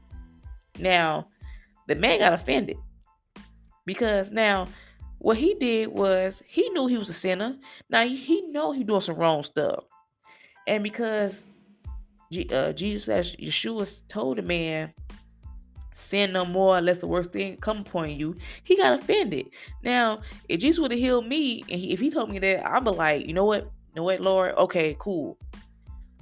Now, 0.78 1.28
the 1.86 1.94
man 1.94 2.18
got 2.18 2.32
offended 2.32 2.76
because 3.86 4.30
now 4.30 4.66
what 5.18 5.38
he 5.38 5.54
did 5.54 5.88
was 5.88 6.42
he 6.46 6.68
knew 6.70 6.86
he 6.86 6.98
was 6.98 7.08
a 7.08 7.14
sinner. 7.14 7.56
Now 7.88 8.06
he 8.06 8.42
know 8.48 8.72
he 8.72 8.84
doing 8.84 9.00
some 9.00 9.16
wrong 9.16 9.42
stuff, 9.42 9.84
and 10.66 10.82
because 10.82 11.46
Uh, 12.52 12.72
Jesus 12.72 13.08
as 13.08 13.36
Yeshua 13.36 14.02
told 14.08 14.36
the 14.38 14.42
man, 14.42 14.92
"Sin 15.94 16.32
no 16.32 16.44
more, 16.44 16.76
unless 16.76 16.98
the 16.98 17.06
worst 17.06 17.32
thing 17.32 17.56
come 17.56 17.78
upon 17.78 18.10
you," 18.10 18.36
he 18.64 18.76
got 18.76 18.98
offended. 18.98 19.46
Now, 19.82 20.20
if 20.48 20.60
Jesus 20.60 20.78
would 20.78 20.90
have 20.90 21.00
healed 21.00 21.26
me, 21.26 21.64
and 21.70 21.80
he, 21.80 21.92
if 21.92 22.00
he 22.00 22.10
told 22.10 22.30
me 22.30 22.38
that, 22.38 22.66
I'd 22.66 22.84
be 22.84 22.90
like, 22.90 23.26
you 23.26 23.32
know 23.32 23.46
what, 23.46 23.64
you 23.64 23.96
know 23.96 24.02
what, 24.02 24.20
Lord, 24.20 24.54
okay, 24.56 24.94
cool. 24.98 25.38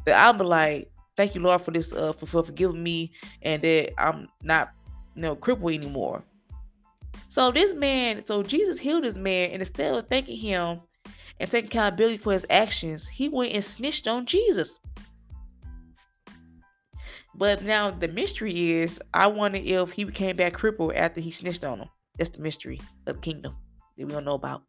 But 0.04 0.14
I'd 0.14 0.38
be 0.38 0.44
like, 0.44 0.90
thank 1.16 1.34
you, 1.34 1.40
Lord, 1.40 1.60
for 1.60 1.72
this, 1.72 1.92
uh, 1.92 2.12
for, 2.12 2.26
for 2.26 2.42
forgiving 2.44 2.82
me, 2.82 3.10
and 3.42 3.60
that 3.62 4.00
I'm 4.00 4.28
not, 4.42 4.70
you 5.16 5.22
know, 5.22 5.34
crippled 5.34 5.72
anymore. 5.72 6.22
So 7.26 7.50
this 7.50 7.74
man, 7.74 8.24
so 8.24 8.44
Jesus 8.44 8.78
healed 8.78 9.02
this 9.02 9.16
man, 9.16 9.50
and 9.50 9.60
instead 9.60 9.92
of 9.92 10.06
thanking 10.08 10.36
him 10.36 10.80
and 11.40 11.50
taking 11.50 11.68
accountability 11.68 12.18
for 12.18 12.32
his 12.32 12.46
actions, 12.48 13.08
he 13.08 13.28
went 13.28 13.52
and 13.52 13.64
snitched 13.64 14.06
on 14.06 14.24
Jesus. 14.24 14.78
But 17.38 17.62
now 17.62 17.90
the 17.90 18.08
mystery 18.08 18.72
is, 18.72 19.00
I 19.12 19.26
wonder 19.26 19.58
if 19.62 19.90
he 19.90 20.06
came 20.06 20.36
back 20.36 20.54
crippled 20.54 20.94
after 20.94 21.20
he 21.20 21.30
snitched 21.30 21.64
on 21.64 21.80
him. 21.80 21.88
That's 22.16 22.30
the 22.30 22.40
mystery 22.40 22.80
of 23.06 23.16
the 23.16 23.20
kingdom 23.20 23.54
that 23.98 24.06
we 24.06 24.12
don't 24.12 24.24
know 24.24 24.34
about. 24.34 24.62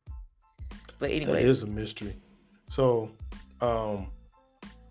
But 0.99 1.11
anyway, 1.11 1.43
That 1.43 1.49
is 1.49 1.63
a 1.63 1.67
mystery. 1.67 2.17
So, 2.67 3.11
um, 3.61 4.11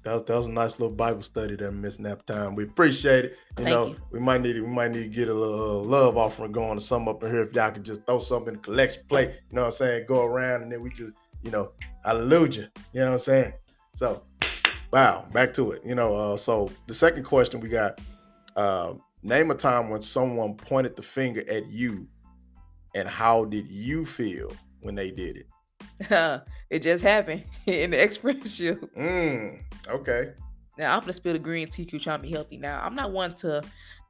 that 0.04 0.12
was, 0.12 0.22
that 0.22 0.36
was 0.36 0.46
a 0.46 0.52
nice 0.52 0.78
little 0.78 0.94
Bible 0.94 1.22
study 1.22 1.56
there, 1.56 1.72
Miss 1.72 1.98
Nap 1.98 2.24
Time. 2.26 2.54
We 2.54 2.62
appreciate 2.62 3.24
it. 3.26 3.38
You 3.58 3.64
Thank 3.64 3.68
know, 3.68 3.86
you. 3.88 3.96
we 4.12 4.20
might 4.20 4.40
need 4.40 4.54
we 4.54 4.68
might 4.68 4.92
need 4.92 5.02
to 5.02 5.08
get 5.08 5.28
a 5.28 5.34
little 5.34 5.82
love 5.82 6.16
offering 6.16 6.52
going 6.52 6.78
or 6.78 6.80
something 6.80 7.08
up 7.08 7.24
in 7.24 7.32
here. 7.32 7.42
If 7.42 7.52
y'all 7.54 7.72
could 7.72 7.84
just 7.84 8.06
throw 8.06 8.20
something 8.20 8.54
in 8.54 8.54
the 8.54 8.60
collection 8.60 9.02
plate, 9.08 9.30
you 9.50 9.56
know 9.56 9.62
what 9.62 9.66
I'm 9.66 9.72
saying? 9.72 10.04
Go 10.06 10.24
around 10.24 10.62
and 10.62 10.70
then 10.70 10.80
we 10.80 10.90
just, 10.90 11.12
you 11.42 11.50
know, 11.50 11.72
hallelujah. 12.04 12.70
You 12.92 13.00
know 13.00 13.06
what 13.06 13.12
I'm 13.14 13.18
saying? 13.18 13.52
So, 13.96 14.22
wow, 14.96 15.26
back 15.30 15.52
to 15.52 15.72
it. 15.72 15.84
You 15.84 15.94
know, 15.94 16.14
uh, 16.14 16.36
so 16.38 16.70
the 16.86 16.94
second 16.94 17.24
question 17.24 17.60
we 17.60 17.68
got, 17.68 18.00
uh, 18.56 18.94
name 19.22 19.50
a 19.50 19.54
time 19.54 19.90
when 19.90 20.00
someone 20.00 20.54
pointed 20.54 20.96
the 20.96 21.02
finger 21.02 21.44
at 21.50 21.66
you, 21.66 22.08
and 22.94 23.06
how 23.06 23.44
did 23.44 23.68
you 23.68 24.06
feel 24.06 24.50
when 24.80 24.94
they 24.94 25.10
did 25.10 25.36
it? 25.36 26.42
it 26.70 26.78
just 26.78 27.04
happened 27.04 27.44
in 27.66 27.90
the 27.90 28.02
express 28.02 28.56
ship. 28.56 28.80
Mm, 28.96 29.60
okay. 29.86 30.32
Now 30.78 30.94
I'm 30.94 31.00
gonna 31.00 31.12
spill 31.12 31.34
the 31.34 31.38
green 31.40 31.68
tea 31.68 31.86
you 31.92 31.98
trying 31.98 32.20
to 32.20 32.22
be 32.22 32.32
healthy. 32.32 32.56
Now 32.56 32.78
I'm 32.82 32.94
not 32.94 33.12
one 33.12 33.34
to 33.36 33.62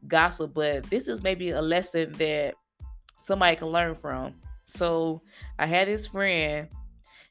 gossip, 0.06 0.54
but 0.54 0.84
this 0.84 1.08
is 1.08 1.20
maybe 1.20 1.50
a 1.50 1.62
lesson 1.62 2.12
that 2.12 2.54
somebody 3.16 3.56
can 3.56 3.68
learn 3.68 3.96
from. 3.96 4.34
So 4.66 5.20
I 5.58 5.66
had 5.66 5.88
this 5.88 6.06
friend, 6.06 6.68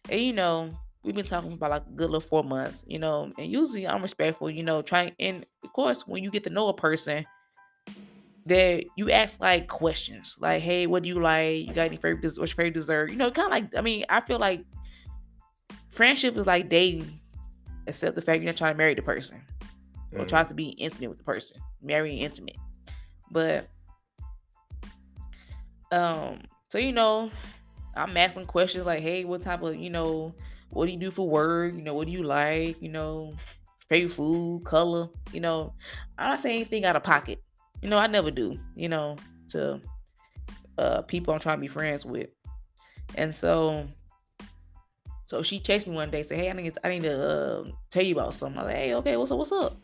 and 0.09 0.19
you 0.19 0.33
know 0.33 0.71
we've 1.05 1.15
been 1.15 1.25
talking 1.25 1.53
about 1.53 1.69
like 1.69 1.85
a 1.85 1.89
good 1.91 2.09
little 2.09 2.19
four 2.19 2.43
months, 2.43 2.83
you 2.87 2.99
know. 2.99 3.31
And 3.37 3.51
usually 3.51 3.87
I'm 3.87 4.01
respectful, 4.01 4.49
you 4.49 4.63
know. 4.63 4.81
Trying 4.81 5.13
and 5.19 5.45
of 5.63 5.71
course 5.73 6.07
when 6.07 6.23
you 6.23 6.31
get 6.31 6.43
to 6.45 6.49
know 6.49 6.67
a 6.67 6.73
person, 6.73 7.25
that 8.47 8.85
you 8.95 9.11
ask 9.11 9.39
like 9.39 9.67
questions, 9.67 10.37
like, 10.39 10.61
"Hey, 10.61 10.87
what 10.87 11.03
do 11.03 11.09
you 11.09 11.19
like? 11.21 11.67
You 11.67 11.73
got 11.73 11.87
any 11.87 11.97
favorite? 11.97 12.23
What's 12.23 12.37
your 12.37 12.47
favorite 12.47 12.73
dessert?" 12.73 13.11
You 13.11 13.17
know, 13.17 13.31
kind 13.31 13.47
of 13.47 13.51
like. 13.51 13.75
I 13.75 13.81
mean, 13.81 14.05
I 14.09 14.21
feel 14.21 14.39
like 14.39 14.65
friendship 15.89 16.35
is 16.37 16.47
like 16.47 16.69
dating, 16.69 17.19
except 17.87 18.15
the 18.15 18.21
fact 18.21 18.41
you're 18.41 18.47
not 18.51 18.57
trying 18.57 18.73
to 18.73 18.77
marry 18.77 18.95
the 18.95 19.01
person 19.01 19.41
or 20.13 20.25
Mm. 20.25 20.27
tries 20.27 20.47
to 20.47 20.53
be 20.55 20.69
intimate 20.69 21.09
with 21.09 21.17
the 21.17 21.23
person, 21.23 21.61
marrying 21.81 22.19
intimate. 22.19 22.57
But 23.31 23.67
um, 25.91 26.41
so 26.69 26.77
you 26.77 26.91
know, 26.91 27.31
I'm 27.95 28.15
asking 28.17 28.45
questions 28.45 28.85
like, 28.85 29.01
hey, 29.01 29.25
what 29.25 29.41
type 29.41 29.61
of, 29.61 29.75
you 29.75 29.89
know, 29.89 30.33
what 30.69 30.85
do 30.85 30.91
you 30.91 30.99
do 30.99 31.11
for 31.11 31.27
work? 31.27 31.73
You 31.73 31.81
know, 31.81 31.93
what 31.93 32.07
do 32.07 32.13
you 32.13 32.23
like? 32.23 32.81
You 32.81 32.89
know, 32.89 33.33
favorite 33.89 34.11
food, 34.11 34.63
color, 34.65 35.09
you 35.31 35.39
know. 35.39 35.73
I 36.17 36.27
don't 36.27 36.37
say 36.37 36.55
anything 36.55 36.85
out 36.85 36.95
of 36.95 37.03
pocket. 37.03 37.41
You 37.81 37.89
know, 37.89 37.97
I 37.97 38.07
never 38.07 38.31
do, 38.31 38.57
you 38.75 38.89
know, 38.89 39.15
to 39.49 39.79
uh 40.77 41.01
people 41.03 41.33
I'm 41.33 41.39
trying 41.39 41.57
to 41.57 41.61
be 41.61 41.67
friends 41.67 42.05
with. 42.05 42.29
And 43.15 43.33
so 43.33 43.87
so 45.25 45.41
she 45.41 45.59
texted 45.59 45.87
me 45.87 45.95
one 45.95 46.11
day, 46.11 46.21
said, 46.23 46.37
Hey, 46.37 46.49
I 46.49 46.53
need 46.53 46.73
to, 46.73 46.85
I 46.85 46.89
need 46.89 47.03
to 47.03 47.17
uh, 47.17 47.63
tell 47.89 48.03
you 48.03 48.15
about 48.15 48.33
something. 48.33 48.59
I 48.59 48.63
was 48.63 48.71
like, 48.71 48.77
Hey, 48.77 48.93
okay, 48.95 49.17
what's 49.17 49.31
up? 49.31 49.37
What's 49.39 49.51
up? 49.51 49.77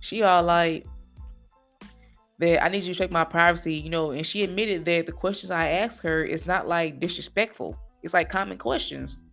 She 0.00 0.22
all 0.22 0.42
like 0.42 0.86
that 2.38 2.62
I 2.62 2.68
need 2.68 2.82
you 2.82 2.92
to 2.92 2.98
check 2.98 3.10
my 3.10 3.24
privacy, 3.24 3.74
you 3.74 3.90
know, 3.90 4.10
and 4.10 4.26
she 4.26 4.44
admitted 4.44 4.84
that 4.84 5.06
the 5.06 5.12
questions 5.12 5.50
I 5.50 5.68
asked 5.68 6.02
her 6.02 6.24
is 6.24 6.46
not 6.46 6.68
like 6.68 7.00
disrespectful. 7.00 7.78
It's 8.02 8.14
like 8.14 8.28
common 8.28 8.58
questions. 8.58 9.24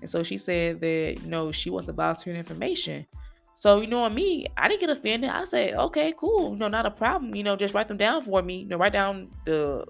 And 0.00 0.10
so 0.10 0.22
she 0.22 0.38
said 0.38 0.80
that, 0.80 1.18
you 1.22 1.28
know, 1.28 1.52
she 1.52 1.70
wants 1.70 1.86
to 1.86 1.92
volunteer 1.92 2.34
information. 2.34 3.06
So, 3.54 3.80
you 3.80 3.86
know, 3.86 4.08
me, 4.10 4.46
I 4.56 4.68
didn't 4.68 4.80
get 4.80 4.90
offended. 4.90 5.30
I 5.30 5.44
said, 5.44 5.74
okay, 5.74 6.12
cool. 6.16 6.52
You 6.52 6.56
know, 6.58 6.68
not 6.68 6.84
a 6.84 6.90
problem. 6.90 7.34
You 7.34 7.42
know, 7.42 7.56
just 7.56 7.74
write 7.74 7.88
them 7.88 7.96
down 7.96 8.20
for 8.20 8.42
me. 8.42 8.58
You 8.58 8.68
know, 8.68 8.76
write 8.76 8.92
down 8.92 9.30
the 9.46 9.84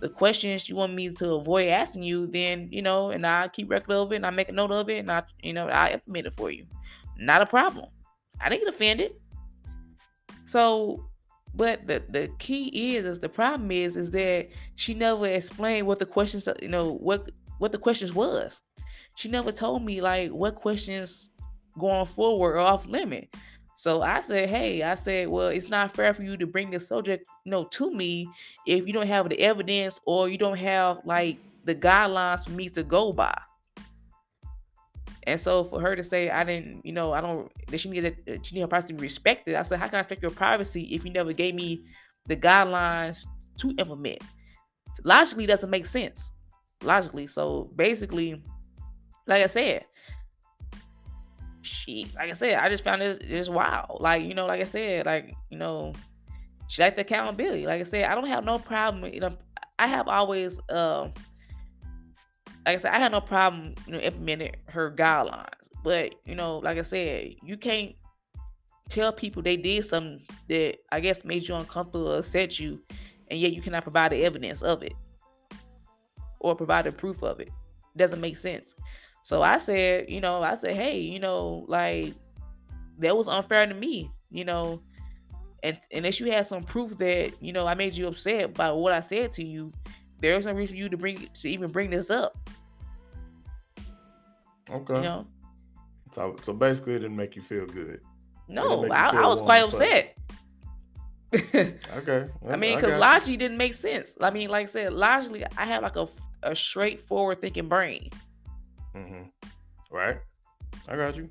the 0.00 0.08
questions 0.08 0.68
you 0.68 0.74
want 0.74 0.92
me 0.94 1.08
to 1.08 1.34
avoid 1.34 1.68
asking 1.68 2.02
you, 2.02 2.26
then, 2.26 2.68
you 2.72 2.82
know, 2.82 3.10
and 3.10 3.24
I 3.24 3.46
keep 3.46 3.70
record 3.70 3.94
of 3.94 4.12
it 4.12 4.16
and 4.16 4.26
I 4.26 4.30
make 4.30 4.48
a 4.48 4.52
note 4.52 4.72
of 4.72 4.90
it 4.90 4.98
and 4.98 5.10
I, 5.10 5.22
you 5.42 5.52
know, 5.52 5.68
I 5.68 5.92
implement 5.92 6.26
it 6.26 6.32
for 6.32 6.50
you. 6.50 6.66
Not 7.18 7.40
a 7.40 7.46
problem. 7.46 7.86
I 8.40 8.48
didn't 8.48 8.64
get 8.64 8.74
offended. 8.74 9.12
So, 10.44 11.08
but 11.54 11.86
the 11.86 12.02
the 12.08 12.28
key 12.38 12.96
is 12.96 13.04
is 13.04 13.18
the 13.18 13.28
problem 13.28 13.70
is 13.70 13.96
is 13.96 14.10
that 14.10 14.48
she 14.74 14.94
never 14.94 15.26
explained 15.26 15.86
what 15.86 15.98
the 15.98 16.06
questions 16.06 16.48
you 16.60 16.68
know 16.68 16.94
what 16.94 17.30
what 17.58 17.72
the 17.72 17.78
questions 17.78 18.12
was. 18.14 18.60
She 19.14 19.28
never 19.28 19.52
told 19.52 19.84
me 19.84 20.00
like 20.00 20.30
what 20.30 20.54
questions 20.54 21.30
going 21.78 22.06
forward 22.06 22.56
are 22.56 22.58
off 22.58 22.86
limit. 22.86 23.34
So 23.74 24.02
I 24.02 24.20
said, 24.20 24.48
hey, 24.48 24.82
I 24.82 24.94
said, 24.94 25.28
well, 25.28 25.48
it's 25.48 25.68
not 25.68 25.94
fair 25.94 26.12
for 26.12 26.22
you 26.22 26.36
to 26.36 26.46
bring 26.46 26.70
this 26.70 26.86
subject, 26.88 27.26
you 27.44 27.50
know, 27.50 27.64
to 27.64 27.90
me 27.90 28.28
if 28.66 28.86
you 28.86 28.92
don't 28.92 29.06
have 29.06 29.28
the 29.28 29.40
evidence 29.40 30.00
or 30.06 30.28
you 30.28 30.38
don't 30.38 30.58
have 30.58 30.98
like 31.04 31.38
the 31.64 31.74
guidelines 31.74 32.44
for 32.44 32.50
me 32.50 32.68
to 32.70 32.82
go 32.82 33.12
by. 33.12 33.36
And 35.24 35.38
so 35.38 35.64
for 35.64 35.80
her 35.80 35.94
to 35.96 36.02
say 36.02 36.30
I 36.30 36.44
didn't, 36.44 36.84
you 36.84 36.92
know, 36.92 37.12
I 37.12 37.20
don't 37.20 37.50
that 37.68 37.78
she 37.78 37.88
needed 37.88 38.16
uh, 38.28 38.38
she 38.42 38.54
needed 38.54 38.62
her 38.62 38.68
privacy 38.68 38.92
to 38.92 38.98
be 38.98 39.02
respected. 39.02 39.54
I 39.54 39.62
said, 39.62 39.78
how 39.78 39.86
can 39.86 39.96
I 39.96 39.98
respect 39.98 40.22
your 40.22 40.32
privacy 40.32 40.82
if 40.94 41.04
you 41.04 41.12
never 41.12 41.32
gave 41.32 41.54
me 41.54 41.84
the 42.26 42.36
guidelines 42.36 43.26
to 43.58 43.72
implement? 43.78 44.20
Logically 45.04 45.46
doesn't 45.46 45.70
make 45.70 45.86
sense. 45.86 46.32
Logically. 46.82 47.26
So 47.26 47.70
basically, 47.76 48.42
like 49.26 49.42
I 49.42 49.46
said, 49.46 49.84
she 51.62 52.06
like 52.16 52.28
I 52.28 52.32
said, 52.32 52.54
I 52.54 52.68
just 52.68 52.84
found 52.84 53.00
this 53.02 53.18
just 53.18 53.50
wow. 53.50 53.96
Like, 54.00 54.22
you 54.22 54.34
know, 54.34 54.46
like 54.46 54.60
I 54.60 54.64
said, 54.64 55.06
like, 55.06 55.34
you 55.50 55.58
know, 55.58 55.92
she 56.68 56.82
liked 56.82 56.96
the 56.96 57.02
accountability. 57.02 57.66
Like 57.66 57.80
I 57.80 57.84
said, 57.84 58.04
I 58.04 58.14
don't 58.14 58.26
have 58.26 58.44
no 58.44 58.58
problem, 58.58 59.12
you 59.12 59.20
know, 59.20 59.36
I 59.78 59.86
have 59.86 60.08
always 60.08 60.58
uh 60.68 61.08
like 62.64 62.74
I 62.74 62.76
said, 62.76 62.94
I 62.94 62.98
had 62.98 63.12
no 63.12 63.20
problem, 63.20 63.74
you 63.86 63.92
know, 63.92 63.98
implementing 63.98 64.54
her 64.68 64.90
guidelines. 64.90 65.68
But, 65.82 66.14
you 66.24 66.36
know, 66.36 66.58
like 66.58 66.78
I 66.78 66.82
said, 66.82 67.34
you 67.42 67.56
can't 67.56 67.92
tell 68.88 69.12
people 69.12 69.42
they 69.42 69.56
did 69.56 69.84
something 69.84 70.20
that 70.48 70.76
I 70.92 71.00
guess 71.00 71.24
made 71.24 71.48
you 71.48 71.56
uncomfortable 71.56 72.12
or 72.12 72.18
upset 72.18 72.60
you, 72.60 72.80
and 73.30 73.40
yet 73.40 73.52
you 73.52 73.60
cannot 73.60 73.82
provide 73.82 74.12
the 74.12 74.24
evidence 74.24 74.62
of 74.62 74.82
it 74.84 74.92
or 76.38 76.54
provide 76.54 76.84
the 76.84 76.92
proof 76.92 77.22
of 77.22 77.40
it 77.40 77.50
doesn't 77.96 78.20
make 78.20 78.36
sense. 78.36 78.76
So 79.22 79.42
I 79.42 79.56
said, 79.56 80.10
you 80.10 80.20
know, 80.20 80.42
I 80.42 80.54
said, 80.56 80.74
hey, 80.74 80.98
you 80.98 81.20
know, 81.20 81.64
like 81.68 82.14
that 82.98 83.16
was 83.16 83.28
unfair 83.28 83.66
to 83.66 83.74
me, 83.74 84.10
you 84.30 84.44
know. 84.44 84.82
And 85.62 85.78
unless 85.92 86.18
you 86.18 86.30
had 86.30 86.44
some 86.44 86.64
proof 86.64 86.98
that, 86.98 87.32
you 87.40 87.52
know, 87.52 87.66
I 87.66 87.74
made 87.74 87.94
you 87.94 88.08
upset 88.08 88.52
by 88.52 88.72
what 88.72 88.92
I 88.92 88.98
said 88.98 89.30
to 89.32 89.44
you, 89.44 89.72
there's 90.20 90.44
no 90.44 90.52
reason 90.52 90.74
for 90.74 90.78
you 90.78 90.88
to 90.88 90.96
bring 90.96 91.28
to 91.34 91.48
even 91.48 91.70
bring 91.70 91.90
this 91.90 92.10
up. 92.10 92.36
Okay. 94.70 94.96
You 94.96 95.02
know? 95.02 95.26
So 96.10 96.36
so 96.42 96.52
basically 96.52 96.94
it 96.94 97.00
didn't 97.00 97.16
make 97.16 97.36
you 97.36 97.42
feel 97.42 97.66
good. 97.66 98.00
No, 98.48 98.84
I, 98.90 99.10
I, 99.10 99.26
was 99.26 99.40
quite 99.40 99.62
upset. 99.62 100.18
okay. 101.54 102.28
I 102.50 102.56
mean, 102.56 102.78
because 102.78 102.98
logically 102.98 103.36
didn't 103.36 103.56
make 103.56 103.72
sense. 103.72 104.18
I 104.20 104.30
mean, 104.30 104.50
like 104.50 104.64
I 104.64 104.66
said, 104.66 104.92
logically, 104.92 105.44
I 105.56 105.64
have 105.64 105.82
like 105.82 105.96
a, 105.96 106.06
a 106.42 106.54
straightforward 106.54 107.40
thinking 107.40 107.68
brain. 107.68 108.10
Mm-hmm. 108.94 109.22
Right. 109.90 110.18
I 110.88 110.96
got 110.96 111.16
you. 111.16 111.28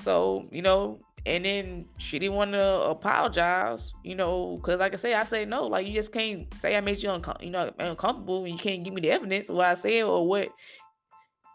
So, 0.00 0.48
you 0.52 0.62
know, 0.62 1.00
and 1.26 1.44
then 1.44 1.86
she 1.98 2.18
didn't 2.18 2.36
want 2.36 2.52
to 2.52 2.82
apologize, 2.82 3.92
you 4.04 4.14
know, 4.14 4.56
because 4.56 4.80
like 4.80 4.92
I 4.92 4.96
say, 4.96 5.14
I 5.14 5.24
say 5.24 5.44
no, 5.44 5.66
like 5.66 5.86
you 5.86 5.94
just 5.94 6.12
can't 6.12 6.52
say 6.56 6.76
I 6.76 6.80
made 6.80 7.02
you 7.02 7.10
uncom- 7.10 7.42
you 7.42 7.50
know 7.50 7.72
uncomfortable 7.78 8.44
and 8.44 8.52
you 8.52 8.58
can't 8.58 8.84
give 8.84 8.94
me 8.94 9.00
the 9.00 9.10
evidence 9.10 9.48
of 9.48 9.56
what 9.56 9.66
I 9.66 9.74
said 9.74 10.02
or 10.02 10.26
what. 10.26 10.48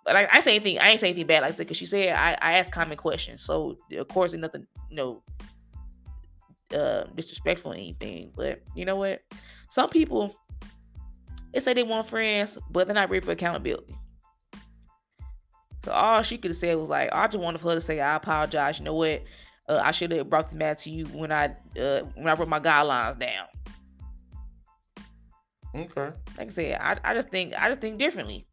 But 0.05 0.15
like 0.15 0.29
I 0.35 0.41
say 0.41 0.55
anything, 0.55 0.79
I 0.79 0.89
ain't 0.89 0.99
say 0.99 1.07
anything 1.07 1.27
bad. 1.27 1.43
Like 1.43 1.53
I 1.53 1.55
said, 1.55 1.65
because 1.67 1.77
she 1.77 1.85
said 1.85 2.13
I, 2.13 2.37
I 2.41 2.57
asked 2.57 2.73
common 2.73 2.97
questions, 2.97 3.41
so 3.41 3.77
of 3.97 4.07
course, 4.09 4.33
nothing, 4.33 4.67
you 4.89 4.97
know, 4.97 5.23
uh, 6.75 7.05
disrespectful 7.15 7.71
or 7.71 7.75
anything. 7.75 8.31
But 8.35 8.61
you 8.75 8.83
know 8.83 8.97
what? 8.97 9.21
Some 9.69 9.89
people 9.89 10.35
they 11.53 11.61
say 11.61 11.73
they 11.73 11.83
want 11.83 12.07
friends, 12.07 12.57
but 12.69 12.87
they're 12.87 12.95
not 12.95 13.09
ready 13.09 13.25
for 13.25 13.31
accountability. 13.31 13.95
So 15.83 15.91
all 15.91 16.21
she 16.21 16.37
could 16.37 16.51
have 16.51 16.57
said 16.57 16.77
was 16.77 16.89
like, 16.89 17.09
I 17.11 17.27
just 17.27 17.43
wanted 17.43 17.59
for 17.59 17.69
her 17.69 17.75
to 17.75 17.81
say, 17.81 17.99
I 17.99 18.15
apologize. 18.15 18.79
You 18.79 18.85
know 18.85 18.93
what? 18.93 19.21
Uh, 19.67 19.81
I 19.83 19.91
should 19.91 20.11
have 20.11 20.29
brought 20.29 20.49
the 20.49 20.55
matter 20.55 20.81
to 20.81 20.89
you 20.89 21.05
when 21.07 21.31
I 21.31 21.55
uh, 21.79 22.01
when 22.15 22.27
I 22.27 22.33
wrote 22.33 22.47
my 22.47 22.59
guidelines 22.59 23.19
down. 23.19 23.47
Okay. 25.75 26.15
Like 26.37 26.47
I 26.47 26.49
said, 26.49 26.79
I, 26.81 26.97
I 27.03 27.13
just 27.13 27.29
think 27.29 27.53
I 27.59 27.69
just 27.69 27.81
think 27.81 27.97
differently. 27.97 28.45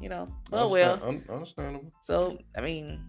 You 0.00 0.08
know. 0.08 0.28
Oh 0.52 0.70
well. 0.70 0.98
Un- 1.02 1.24
understandable. 1.28 1.92
So 2.02 2.38
I 2.56 2.60
mean, 2.60 3.00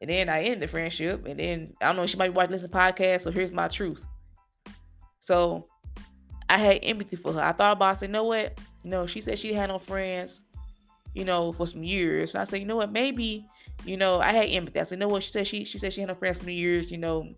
and 0.00 0.08
then 0.08 0.28
I 0.28 0.42
end 0.42 0.62
the 0.62 0.68
friendship, 0.68 1.26
and 1.26 1.38
then 1.38 1.74
I 1.82 1.86
don't 1.86 1.96
know. 1.96 2.06
She 2.06 2.16
might 2.16 2.28
be 2.28 2.34
watching 2.34 2.52
this 2.52 2.66
podcast. 2.66 3.22
So 3.22 3.30
here's 3.30 3.52
my 3.52 3.68
truth. 3.68 4.04
So 5.18 5.66
I 6.48 6.58
had 6.58 6.80
empathy 6.82 7.16
for 7.16 7.32
her. 7.32 7.42
I 7.42 7.52
thought 7.52 7.72
about. 7.72 7.88
It, 7.88 7.90
I 7.90 7.94
said, 7.94 8.08
you 8.08 8.12
know 8.12 8.24
what? 8.24 8.58
You 8.84 8.90
know, 8.90 9.06
she 9.06 9.20
said 9.20 9.38
she 9.38 9.52
had 9.52 9.68
no 9.68 9.78
friends. 9.78 10.44
You 11.14 11.24
know, 11.24 11.52
for 11.52 11.66
some 11.66 11.82
years. 11.82 12.34
And 12.34 12.42
I 12.42 12.44
said, 12.44 12.60
you 12.60 12.66
know 12.66 12.76
what? 12.76 12.92
Maybe 12.92 13.46
you 13.84 13.96
know, 13.96 14.20
I 14.20 14.32
had 14.32 14.46
empathy. 14.46 14.80
I 14.80 14.82
said, 14.82 14.96
you 14.96 15.00
know 15.00 15.08
what? 15.08 15.22
She 15.22 15.30
said 15.30 15.46
she 15.46 15.64
she 15.64 15.78
said 15.78 15.92
she 15.92 16.00
had 16.00 16.08
no 16.08 16.14
friends 16.14 16.42
for 16.42 16.50
years. 16.50 16.90
You 16.90 16.98
know, 16.98 17.28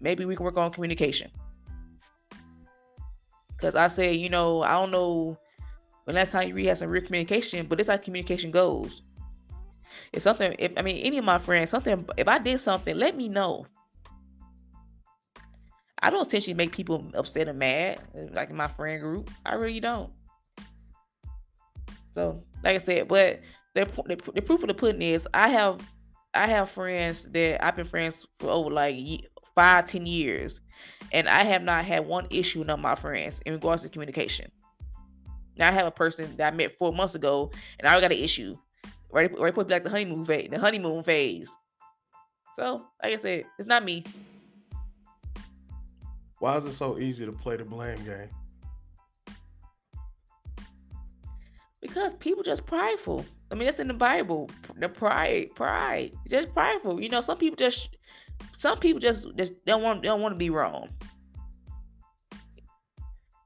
maybe 0.00 0.24
we 0.24 0.36
can 0.36 0.44
work 0.44 0.56
on 0.56 0.72
communication. 0.72 1.30
Cause 3.58 3.74
I 3.74 3.88
said, 3.88 4.16
you 4.16 4.28
know, 4.28 4.62
I 4.62 4.72
don't 4.72 4.92
know 4.92 5.36
when 6.04 6.14
last 6.14 6.30
time 6.30 6.48
you 6.48 6.54
really 6.54 6.68
had 6.68 6.78
some 6.78 6.90
real 6.90 7.02
communication, 7.02 7.66
but 7.66 7.78
this 7.78 7.88
how 7.88 7.96
communication 7.96 8.50
goes. 8.50 9.02
If 10.12 10.22
something, 10.22 10.54
if 10.58 10.72
I 10.76 10.82
mean 10.82 11.04
any 11.04 11.18
of 11.18 11.24
my 11.24 11.38
friends, 11.38 11.70
something, 11.70 12.06
if 12.16 12.28
I 12.28 12.38
did 12.38 12.60
something, 12.60 12.96
let 12.96 13.16
me 13.16 13.28
know. 13.28 13.66
I 16.00 16.10
don't 16.10 16.22
intentionally 16.22 16.56
make 16.56 16.70
people 16.70 17.04
upset 17.14 17.48
and 17.48 17.58
mad, 17.58 18.00
like 18.32 18.50
in 18.50 18.56
my 18.56 18.68
friend 18.68 19.02
group. 19.02 19.30
I 19.44 19.54
really 19.54 19.80
don't. 19.80 20.10
So, 22.18 22.42
like 22.64 22.74
I 22.74 22.78
said, 22.78 23.06
but 23.06 23.38
the, 23.76 23.84
the, 23.84 24.32
the 24.34 24.42
proof 24.42 24.64
of 24.64 24.66
the 24.66 24.74
pudding 24.74 25.02
is 25.02 25.28
I 25.32 25.48
have 25.50 25.80
I 26.34 26.48
have 26.48 26.68
friends 26.68 27.30
that 27.30 27.64
I've 27.64 27.76
been 27.76 27.86
friends 27.86 28.26
for 28.40 28.50
over 28.50 28.70
like 28.70 28.96
five, 29.54 29.86
ten 29.86 30.04
years, 30.04 30.60
and 31.12 31.28
I 31.28 31.44
have 31.44 31.62
not 31.62 31.84
had 31.84 32.08
one 32.08 32.26
issue 32.30 32.64
with 32.64 32.78
my 32.80 32.96
friends 32.96 33.40
in 33.46 33.52
regards 33.52 33.82
to 33.82 33.88
communication. 33.88 34.50
Now 35.56 35.68
I 35.68 35.70
have 35.70 35.86
a 35.86 35.92
person 35.92 36.36
that 36.38 36.52
I 36.52 36.56
met 36.56 36.76
four 36.76 36.92
months 36.92 37.14
ago, 37.14 37.52
and 37.78 37.86
I 37.86 37.92
already 37.92 38.08
got 38.08 38.18
an 38.18 38.24
issue. 38.24 38.56
Right, 39.12 39.30
right, 39.38 39.54
put 39.54 39.70
like 39.70 39.84
the 39.84 39.90
honeymoon 39.90 40.24
phase, 40.24 40.50
the 40.50 40.58
honeymoon 40.58 41.04
phase. 41.04 41.56
So, 42.54 42.82
like 43.00 43.12
I 43.12 43.16
said, 43.16 43.44
it's 43.60 43.68
not 43.68 43.84
me. 43.84 44.02
Why 46.40 46.56
is 46.56 46.64
it 46.64 46.72
so 46.72 46.98
easy 46.98 47.24
to 47.26 47.32
play 47.32 47.56
the 47.58 47.64
blame 47.64 48.04
game? 48.04 48.28
Because 51.80 52.14
people 52.14 52.42
just 52.42 52.66
prideful. 52.66 53.24
I 53.50 53.54
mean, 53.54 53.66
that's 53.66 53.80
in 53.80 53.88
the 53.88 53.94
Bible. 53.94 54.50
The 54.78 54.88
pride, 54.88 55.54
pride, 55.54 56.12
just 56.28 56.52
prideful. 56.52 57.00
You 57.00 57.08
know, 57.08 57.20
some 57.20 57.38
people 57.38 57.56
just, 57.56 57.96
some 58.52 58.78
people 58.78 59.00
just 59.00 59.28
just 59.36 59.64
don't 59.64 59.82
want 59.82 60.02
don't 60.02 60.20
want 60.20 60.34
to 60.34 60.38
be 60.38 60.50
wrong, 60.50 60.88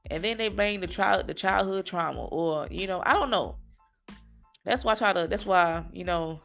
and 0.09 0.23
then 0.23 0.37
they 0.37 0.49
blame 0.49 0.81
the 0.81 0.87
child 0.87 1.27
the 1.27 1.33
childhood 1.33 1.85
trauma, 1.85 2.25
or 2.25 2.67
you 2.69 2.87
know, 2.87 3.01
I 3.05 3.13
don't 3.13 3.29
know. 3.29 3.55
That's 4.65 4.83
why 4.83 4.93
I 4.93 4.95
try 4.95 5.13
to. 5.13 5.27
That's 5.27 5.45
why 5.45 5.83
you 5.93 6.03
know, 6.03 6.41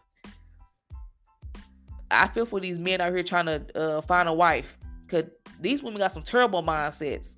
I 2.11 2.29
feel 2.29 2.47
for 2.47 2.61
these 2.61 2.79
men 2.79 3.01
out 3.01 3.13
here 3.13 3.23
trying 3.23 3.47
to 3.47 3.79
uh, 3.79 4.01
find 4.03 4.29
a 4.29 4.33
wife, 4.33 4.79
cause 5.09 5.25
these 5.61 5.83
women 5.83 5.99
got 5.99 6.13
some 6.13 6.23
terrible 6.23 6.63
mindsets. 6.63 7.37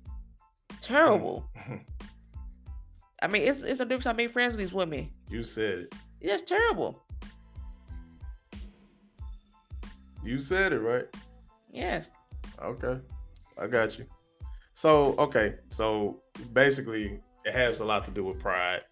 Terrible. 0.81 1.45
I 3.21 3.27
mean, 3.27 3.43
it's 3.43 3.59
it's 3.59 3.79
no 3.79 3.85
difference. 3.85 4.07
I 4.07 4.13
made 4.13 4.31
friends 4.31 4.53
with 4.53 4.59
these 4.59 4.73
women. 4.73 5.09
You 5.29 5.43
said 5.43 5.79
it. 5.79 5.95
That's 6.23 6.41
terrible. 6.41 7.03
You 10.23 10.39
said 10.39 10.73
it 10.73 10.79
right. 10.79 11.05
Yes. 11.71 12.11
Okay, 12.61 12.99
I 13.57 13.67
got 13.67 13.97
you. 13.97 14.05
So 14.73 15.15
okay, 15.17 15.55
so 15.69 16.21
basically, 16.53 17.19
it 17.45 17.53
has 17.53 17.79
a 17.79 17.85
lot 17.85 18.05
to 18.05 18.11
do 18.11 18.23
with 18.23 18.39
pride. 18.39 18.83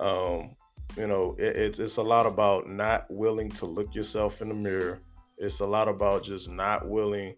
Um, 0.00 0.56
you 0.96 1.06
know, 1.06 1.36
it, 1.38 1.56
it's 1.56 1.78
it's 1.78 1.96
a 1.96 2.02
lot 2.02 2.26
about 2.26 2.68
not 2.68 3.06
willing 3.10 3.50
to 3.52 3.66
look 3.66 3.94
yourself 3.94 4.40
in 4.40 4.48
the 4.48 4.54
mirror. 4.54 5.00
It's 5.36 5.60
a 5.60 5.66
lot 5.66 5.88
about 5.88 6.22
just 6.22 6.48
not 6.48 6.88
willing, 6.88 7.34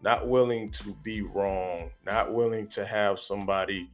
not 0.00 0.28
willing 0.28 0.70
to 0.70 0.96
be 1.02 1.22
wrong, 1.22 1.90
not 2.06 2.32
willing 2.32 2.66
to 2.68 2.86
have 2.86 3.18
somebody 3.18 3.90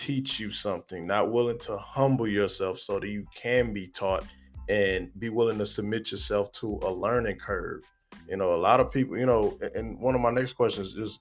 teach 0.00 0.40
you 0.40 0.50
something, 0.50 1.06
not 1.06 1.30
willing 1.30 1.58
to 1.58 1.76
humble 1.76 2.26
yourself 2.26 2.78
so 2.78 2.98
that 2.98 3.08
you 3.08 3.26
can 3.34 3.72
be 3.72 3.86
taught 3.88 4.24
and 4.68 5.10
be 5.18 5.28
willing 5.28 5.58
to 5.58 5.66
submit 5.66 6.10
yourself 6.10 6.50
to 6.52 6.80
a 6.82 6.90
learning 6.90 7.36
curve. 7.36 7.82
You 8.26 8.36
know, 8.38 8.54
a 8.54 8.56
lot 8.56 8.80
of 8.80 8.90
people, 8.90 9.18
you 9.18 9.26
know, 9.26 9.58
and 9.74 10.00
one 10.00 10.14
of 10.14 10.20
my 10.20 10.30
next 10.30 10.54
questions 10.54 10.94
is 10.94 11.20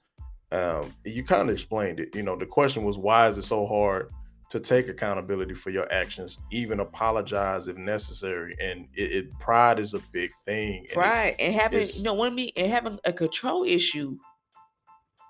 um, 0.51 0.93
you 1.03 1.23
kind 1.23 1.49
of 1.49 1.49
explained 1.49 1.99
it. 1.99 2.15
You 2.15 2.23
know, 2.23 2.37
the 2.37 2.45
question 2.45 2.83
was 2.83 2.97
why 2.97 3.27
is 3.27 3.37
it 3.37 3.43
so 3.43 3.65
hard 3.65 4.11
to 4.49 4.59
take 4.59 4.87
accountability 4.87 5.53
for 5.53 5.69
your 5.69 5.91
actions, 5.91 6.39
even 6.51 6.79
apologize 6.79 7.67
if 7.67 7.77
necessary. 7.77 8.55
And 8.59 8.87
it, 8.95 9.11
it 9.11 9.39
pride 9.39 9.77
is 9.77 9.93
a 9.93 9.99
big 10.11 10.31
thing. 10.45 10.87
And 10.89 10.97
right. 10.97 11.35
And 11.37 11.53
having 11.53 11.85
you 11.87 12.03
know, 12.03 12.15
one 12.15 12.33
me 12.33 12.51
and 12.57 12.71
having 12.71 12.99
a 13.03 13.13
control 13.13 13.63
issue. 13.63 14.17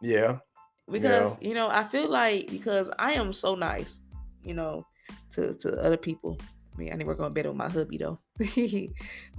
Yeah. 0.02 0.38
Because, 0.92 1.38
yeah. 1.42 1.48
you 1.48 1.54
know, 1.54 1.68
I 1.70 1.84
feel 1.84 2.10
like 2.10 2.50
because 2.50 2.90
I 2.98 3.14
am 3.14 3.34
so 3.34 3.56
nice, 3.56 4.02
you 4.44 4.54
know, 4.54 4.86
to 5.32 5.54
to 5.54 5.82
other 5.82 5.98
people. 5.98 6.38
I 6.74 6.78
mean, 6.78 6.94
I 6.94 6.96
never 6.96 7.16
gonna 7.16 7.30
bet 7.30 7.46
with 7.46 7.56
my 7.56 7.70
hubby 7.70 7.98
though. 7.98 8.20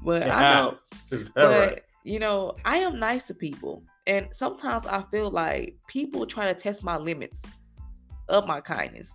but 0.04 0.28
I 0.28 0.54
know 0.54 0.78
but 1.34 1.36
right? 1.36 1.82
you 2.04 2.18
know, 2.18 2.56
I 2.64 2.78
am 2.78 2.98
nice 2.98 3.24
to 3.24 3.34
people. 3.34 3.82
And 4.06 4.28
sometimes 4.30 4.86
I 4.86 5.02
feel 5.10 5.30
like 5.30 5.76
people 5.86 6.26
try 6.26 6.46
to 6.46 6.54
test 6.54 6.82
my 6.82 6.96
limits 6.96 7.44
of 8.28 8.46
my 8.46 8.60
kindness. 8.60 9.14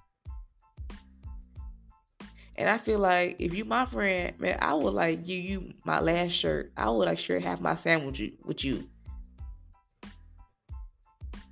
And 2.57 2.69
I 2.69 2.77
feel 2.77 2.99
like 2.99 3.35
if 3.39 3.53
you 3.53 3.65
my 3.65 3.85
friend, 3.85 4.33
man, 4.39 4.57
I 4.61 4.73
would 4.73 4.93
like 4.93 5.25
give 5.25 5.43
you 5.43 5.73
my 5.83 5.99
last 5.99 6.31
shirt. 6.31 6.71
I 6.77 6.89
would 6.89 7.07
like 7.07 7.17
sure 7.17 7.39
have 7.39 7.59
my 7.59 7.75
sandwich 7.75 8.21
with 8.45 8.63
you. 8.63 8.87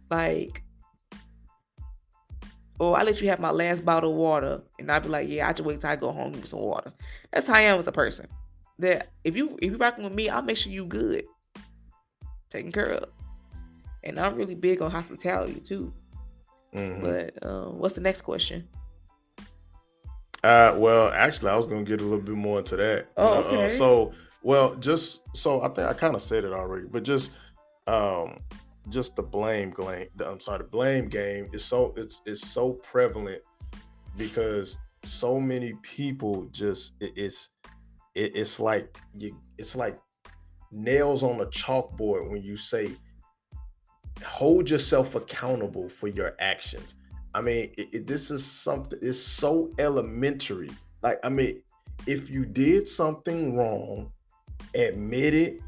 Like, 0.10 0.64
or 2.80 2.98
I 2.98 3.04
let 3.04 3.22
you 3.22 3.30
have 3.30 3.40
my 3.40 3.52
last 3.52 3.86
bottle 3.86 4.12
of 4.12 4.18
water, 4.18 4.62
and 4.80 4.92
I'd 4.92 5.04
be 5.04 5.10
like, 5.10 5.30
yeah, 5.30 5.48
I 5.48 5.54
just 5.54 5.66
wait 5.66 5.82
till 5.82 5.90
I 5.90 5.96
go 5.96 6.12
home 6.12 6.32
with 6.32 6.48
some 6.48 6.60
water. 6.60 6.92
That's 7.32 7.48
how 7.48 7.56
I 7.56 7.62
am 7.62 7.80
as 7.80 7.88
a 7.88 7.92
person. 7.92 8.28
That 8.80 9.08
if 9.24 9.36
you 9.36 9.58
if 9.62 9.72
you 9.72 9.78
rocking 9.78 10.04
with 10.04 10.14
me, 10.14 10.30
I'll 10.30 10.42
make 10.42 10.58
sure 10.58 10.72
you 10.72 10.86
good, 10.86 11.26
taken 12.50 12.72
care 12.72 12.94
of. 12.94 13.10
And 14.04 14.20
I'm 14.20 14.36
really 14.36 14.56
big 14.56 14.82
on 14.82 14.92
hospitality 14.92 15.60
too. 15.60 15.94
Mm-hmm. 16.74 17.04
But 17.04 17.48
uh, 17.48 17.70
what's 17.70 17.96
the 17.96 18.02
next 18.02 18.24
question? 18.24 18.68
Uh, 20.44 20.76
well, 20.78 21.10
actually, 21.14 21.52
I 21.52 21.56
was 21.56 21.68
gonna 21.68 21.84
get 21.84 22.02
a 22.02 22.04
little 22.04 22.24
bit 22.24 22.36
more 22.36 22.60
into 22.60 22.76
that. 22.76 23.08
Oh, 23.16 23.34
uh, 23.34 23.38
okay. 23.42 23.66
Uh, 23.68 23.70
so, 23.70 24.14
well, 24.42 24.76
just 24.76 25.22
so 25.36 25.62
I 25.62 25.70
think 25.70 25.88
I 25.88 25.94
kind 25.94 26.16
of 26.16 26.22
said 26.22 26.44
it 26.44 26.52
already, 26.52 26.88
but 26.88 27.04
just, 27.04 27.32
um, 27.88 28.40
just 28.90 29.16
the 29.16 29.24
blame 29.24 29.72
game. 29.72 30.08
I'm 30.24 30.40
sorry, 30.40 30.60
the 30.60 30.64
blame 30.66 31.08
game 31.08 31.50
is 31.54 31.64
so 31.64 31.94
it's 31.98 32.22
it's 32.26 32.48
so 32.48 32.74
prevalent 32.74 33.42
because 34.18 34.78
so 35.04 35.40
many 35.40 35.74
people 35.82 36.48
just 36.52 36.96
it, 37.02 37.14
it's 37.16 37.50
it, 38.16 38.36
it's 38.36 38.60
like 38.60 38.98
you 39.18 39.38
it's 39.58 39.76
like 39.76 40.00
nails 40.72 41.24
on 41.24 41.40
a 41.42 41.46
chalkboard 41.46 42.30
when 42.30 42.42
you 42.42 42.58
say 42.58 42.92
hold 44.24 44.70
yourself 44.70 45.16
accountable 45.16 45.90
for 45.90 46.08
your 46.08 46.36
actions 46.40 46.96
I 47.34 47.42
mean, 47.42 47.72
it, 47.78 47.94
it, 47.94 48.08
this 48.08 48.30
is 48.32 48.46
something. 48.46 49.00
It's 49.02 49.20
so 49.20 49.72
elementary. 49.80 50.70
Like, 51.02 51.20
I 51.24 51.30
mean, 51.30 51.62
if 52.06 52.30
you 52.30 52.46
did 52.46 52.88
something 52.88 53.58
wrong, 53.58 54.12
admit 54.76 55.34
it, 55.34 55.60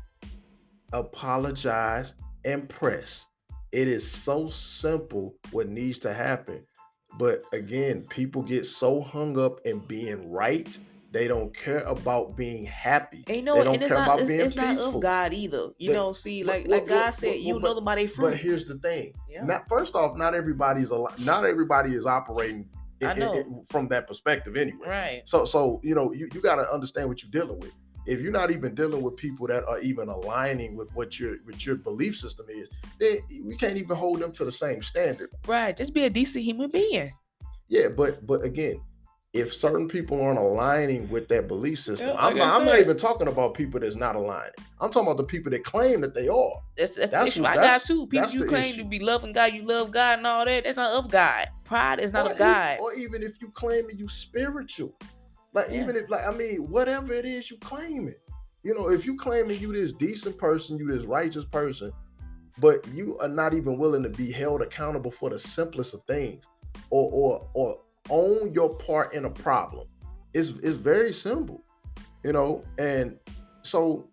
apologize, 0.93 2.15
and 2.45 2.69
press. 2.69 3.27
It 3.71 3.87
is 3.87 4.09
so 4.09 4.47
simple 4.47 5.35
what 5.51 5.67
needs 5.67 5.99
to 5.99 6.13
happen. 6.13 6.65
But 7.17 7.41
again, 7.53 8.05
people 8.09 8.41
get 8.41 8.65
so 8.65 9.01
hung 9.01 9.37
up 9.37 9.59
in 9.65 9.79
being 9.79 10.31
right 10.31 10.77
they 11.15 11.29
don't 11.29 11.55
care 11.55 11.79
about 11.79 12.35
being 12.35 12.65
happy. 12.65 13.23
And 13.27 13.37
you 13.37 13.41
know, 13.41 13.55
they 13.55 13.63
don't 13.63 13.79
care 13.79 13.87
not, 13.87 14.05
about 14.05 14.19
it's, 14.19 14.29
being 14.29 14.41
it's 14.41 14.51
peaceful. 14.51 14.75
not 14.75 14.95
of 14.95 15.01
God 15.01 15.33
either. 15.33 15.69
You 15.77 15.93
know, 15.93 16.11
see, 16.11 16.43
like 16.43 16.67
well, 16.67 16.79
like 16.79 16.89
God 16.89 16.95
well, 16.95 17.11
said, 17.13 17.35
you 17.37 17.57
know 17.57 17.73
them 17.73 17.85
by 17.85 17.95
their 17.95 18.09
fruit. 18.09 18.31
But 18.31 18.37
here's 18.37 18.65
the 18.65 18.77
thing. 18.79 19.13
Yeah. 19.29 19.45
Not 19.45 19.63
first 19.69 19.95
off, 19.95 20.17
not 20.17 20.35
everybody's 20.35 20.91
a 20.91 21.05
not 21.19 21.45
everybody 21.45 21.93
is 21.93 22.05
operating 22.05 22.67
it, 22.99 23.17
it, 23.17 23.23
it, 23.23 23.47
from 23.69 23.87
that 23.87 24.07
perspective 24.07 24.57
anyway. 24.57 24.85
Right. 24.85 25.21
So 25.23 25.45
so 25.45 25.79
you 25.83 25.95
know 25.95 26.11
you, 26.11 26.27
you 26.33 26.41
got 26.41 26.55
to 26.55 26.69
understand 26.69 27.07
what 27.07 27.23
you're 27.23 27.31
dealing 27.31 27.61
with. 27.61 27.71
If 28.05 28.21
you're 28.21 28.31
not 28.31 28.51
even 28.51 28.75
dealing 28.75 29.01
with 29.01 29.17
people 29.17 29.47
that 29.47 29.65
are 29.65 29.79
even 29.79 30.09
aligning 30.09 30.75
with 30.75 30.89
what 30.93 31.19
your 31.19 31.37
what 31.45 31.65
your 31.65 31.75
belief 31.75 32.17
system 32.17 32.45
is, 32.49 32.69
then 32.99 33.17
we 33.43 33.55
can't 33.57 33.77
even 33.77 33.95
hold 33.95 34.19
them 34.19 34.31
to 34.33 34.45
the 34.45 34.51
same 34.51 34.81
standard. 34.81 35.29
Right. 35.47 35.75
Just 35.75 35.93
be 35.93 36.05
a 36.05 36.09
decent 36.09 36.45
human 36.45 36.69
being. 36.69 37.11
Yeah, 37.67 37.87
but 37.95 38.25
but 38.27 38.43
again, 38.43 38.81
if 39.35 39.53
certain 39.53 39.89
people 39.89 40.21
aren't 40.21 40.39
aligning 40.39 41.09
with 41.09 41.27
that 41.27 41.49
belief 41.49 41.79
system, 41.79 42.09
like 42.09 42.17
I'm, 42.19 42.37
not, 42.37 42.61
I'm 42.61 42.65
not 42.65 42.79
even 42.79 42.95
talking 42.95 43.27
about 43.27 43.53
people 43.53 43.81
that's 43.81 43.97
not 43.97 44.15
aligning. 44.15 44.53
I'm 44.79 44.89
talking 44.89 45.07
about 45.07 45.17
the 45.17 45.25
people 45.25 45.51
that 45.51 45.65
claim 45.65 45.99
that 46.01 46.15
they 46.15 46.29
are. 46.29 46.53
That's, 46.77 46.95
that's, 46.95 47.11
that's 47.11 47.35
the 47.35 47.41
issue. 47.41 47.43
What, 47.43 47.57
I 47.57 47.61
got 47.67 47.83
too. 47.83 48.07
People 48.07 48.29
you 48.29 48.45
claim 48.45 48.73
issue. 48.73 48.83
to 48.83 48.87
be 48.87 48.99
loving 48.99 49.33
God, 49.33 49.53
you 49.53 49.63
love 49.63 49.91
God 49.91 50.19
and 50.19 50.27
all 50.27 50.45
that. 50.45 50.63
That's 50.63 50.77
not 50.77 50.93
of 50.93 51.11
God. 51.11 51.47
Pride 51.65 51.99
is 51.99 52.13
not 52.13 52.27
or 52.27 52.31
of 52.31 52.37
God. 52.37 52.77
or 52.79 52.93
even 52.93 53.23
if 53.23 53.41
you 53.41 53.49
claim 53.49 53.89
it, 53.89 53.99
you 53.99 54.07
spiritual. 54.07 54.95
Like 55.55 55.67
yes. 55.69 55.81
even 55.81 55.95
if 55.95 56.09
like 56.09 56.27
I 56.27 56.31
mean, 56.31 56.69
whatever 56.69 57.13
it 57.13 57.23
is, 57.25 57.49
you 57.49 57.57
claim 57.57 58.09
it. 58.09 58.21
You 58.63 58.75
know, 58.75 58.89
if 58.89 59.05
you 59.05 59.15
claiming 59.15 59.59
you 59.59 59.71
this 59.71 59.93
decent 59.93 60.37
person, 60.37 60.77
you 60.77 60.91
this 60.91 61.05
righteous 61.05 61.45
person, 61.45 61.93
but 62.59 62.85
you 62.89 63.17
are 63.19 63.29
not 63.29 63.53
even 63.53 63.77
willing 63.77 64.03
to 64.03 64.09
be 64.09 64.31
held 64.31 64.61
accountable 64.61 65.11
for 65.11 65.29
the 65.29 65.39
simplest 65.39 65.93
of 65.93 66.01
things, 66.07 66.49
or 66.89 67.09
or 67.13 67.47
or 67.53 67.79
own 68.09 68.53
your 68.53 68.75
part 68.75 69.13
in 69.13 69.25
a 69.25 69.29
problem. 69.29 69.87
It's 70.33 70.49
it's 70.49 70.75
very 70.75 71.13
simple, 71.13 71.63
you 72.25 72.33
know. 72.33 72.65
And 72.77 73.17
so, 73.61 74.09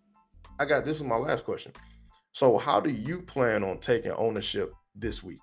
I 0.61 0.65
got 0.65 0.85
this 0.85 0.99
is 0.99 1.03
my 1.03 1.17
last 1.17 1.45
question. 1.45 1.73
So, 2.31 2.57
how 2.57 2.81
do 2.81 2.91
you 2.91 3.21
plan 3.21 3.65
on 3.65 3.79
taking 3.79 4.13
ownership 4.13 4.73
this 4.95 5.25
week? 5.25 5.41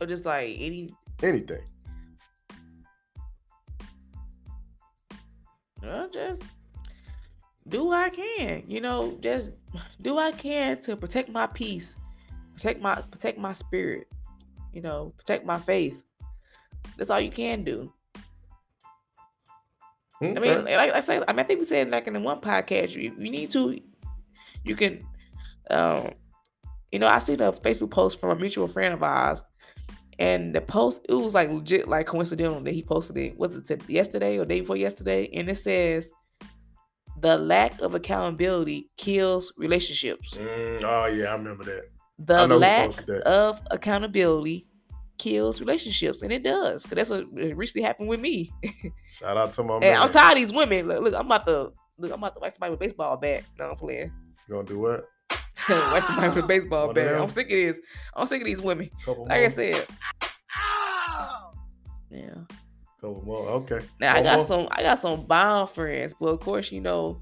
Or 0.00 0.08
just 0.08 0.26
like 0.26 0.56
any 0.58 0.92
anything. 1.22 1.62
Just 6.12 6.42
do 7.68 7.84
what 7.84 7.98
I 7.98 8.10
can. 8.10 8.64
You 8.68 8.80
know, 8.80 9.16
just 9.20 9.52
do 10.00 10.14
what 10.14 10.34
I 10.34 10.36
can 10.36 10.80
to 10.82 10.96
protect 10.96 11.30
my 11.30 11.46
peace, 11.46 11.96
protect 12.54 12.80
my 12.80 12.94
protect 13.10 13.38
my 13.38 13.52
spirit. 13.52 14.06
You 14.72 14.82
know, 14.82 15.12
protect 15.16 15.46
my 15.46 15.58
faith. 15.58 16.02
That's 16.96 17.10
all 17.10 17.20
you 17.20 17.30
can 17.30 17.64
do. 17.64 17.92
Okay. 20.22 20.36
I 20.36 20.40
mean, 20.40 20.64
like 20.64 20.92
I 20.92 21.00
say, 21.00 21.16
I 21.16 21.32
mean, 21.32 21.40
I 21.40 21.42
think 21.42 21.58
we 21.58 21.64
said 21.64 21.90
like 21.90 22.06
in 22.06 22.14
the 22.14 22.20
one 22.20 22.40
podcast, 22.40 22.94
you, 22.94 23.14
you 23.18 23.30
need 23.30 23.50
to, 23.50 23.78
you 24.64 24.76
can, 24.76 25.04
um, 25.70 26.10
you 26.92 26.98
know, 26.98 27.08
I 27.08 27.18
see 27.18 27.34
the 27.34 27.52
Facebook 27.52 27.90
post 27.90 28.20
from 28.20 28.30
a 28.30 28.36
mutual 28.36 28.68
friend 28.68 28.94
of 28.94 29.02
ours, 29.02 29.42
and 30.18 30.54
the 30.54 30.60
post 30.60 31.04
it 31.08 31.14
was 31.14 31.34
like 31.34 31.50
legit, 31.50 31.88
like 31.88 32.06
coincidental 32.06 32.60
that 32.60 32.72
he 32.72 32.82
posted 32.82 33.16
it. 33.16 33.38
Was 33.38 33.56
it 33.56 33.88
yesterday 33.88 34.38
or 34.38 34.44
day 34.44 34.60
before 34.60 34.76
yesterday? 34.76 35.28
And 35.34 35.48
it 35.48 35.56
says, 35.56 36.12
"The 37.20 37.36
lack 37.36 37.80
of 37.80 37.94
accountability 37.94 38.90
kills 38.96 39.52
relationships." 39.56 40.36
Mm, 40.36 40.84
oh 40.84 41.06
yeah, 41.06 41.26
I 41.26 41.36
remember 41.36 41.64
that. 41.64 41.84
The 42.18 42.46
lack 42.46 42.92
of 43.26 43.60
accountability 43.70 44.66
kills 45.18 45.60
relationships, 45.60 46.22
and 46.22 46.32
it 46.32 46.42
does. 46.42 46.84
Cause 46.84 46.94
that's 46.94 47.10
what 47.10 47.32
recently 47.32 47.84
happened 47.84 48.08
with 48.08 48.20
me. 48.20 48.52
Shout 49.10 49.36
out 49.36 49.52
to 49.54 49.62
my 49.62 49.78
man. 49.80 50.00
I'm 50.00 50.08
tired 50.08 50.32
of 50.32 50.38
these 50.38 50.52
women. 50.52 50.86
Look, 50.86 51.02
look, 51.02 51.14
I'm 51.14 51.26
about 51.26 51.46
to 51.46 51.72
look. 51.98 52.12
I'm 52.12 52.18
about 52.18 52.34
to 52.34 52.40
whack 52.40 52.52
somebody 52.52 52.70
with 52.70 52.80
a 52.80 52.84
baseball 52.84 53.16
bat. 53.16 53.44
No, 53.58 53.70
I'm 53.70 53.76
playing. 53.76 54.12
You 54.48 54.54
gonna 54.54 54.68
do 54.68 54.78
what? 54.78 55.08
Whack 55.68 56.04
somebody 56.04 56.28
with 56.28 56.44
a 56.44 56.46
baseball 56.46 56.86
One 56.86 56.94
bat. 56.94 57.20
I'm 57.20 57.28
sick 57.28 57.46
of 57.46 57.50
this. 57.50 57.80
I'm 58.14 58.26
sick 58.26 58.40
of 58.40 58.46
these 58.46 58.60
women. 58.62 58.90
Couple 59.04 59.26
like 59.26 59.38
more. 59.38 59.44
I 59.44 59.48
said. 59.48 59.86
Yeah. 62.10 62.34
Couple 63.00 63.22
more. 63.24 63.46
Okay. 63.48 63.80
Now 64.00 64.14
Couple 64.14 64.20
I 64.20 64.22
got 64.22 64.38
more. 64.38 64.46
some. 64.46 64.68
I 64.72 64.82
got 64.82 64.98
some 64.98 65.26
bomb 65.26 65.68
friends, 65.68 66.14
but 66.18 66.26
of 66.28 66.40
course 66.40 66.70
you 66.72 66.80
know, 66.80 67.20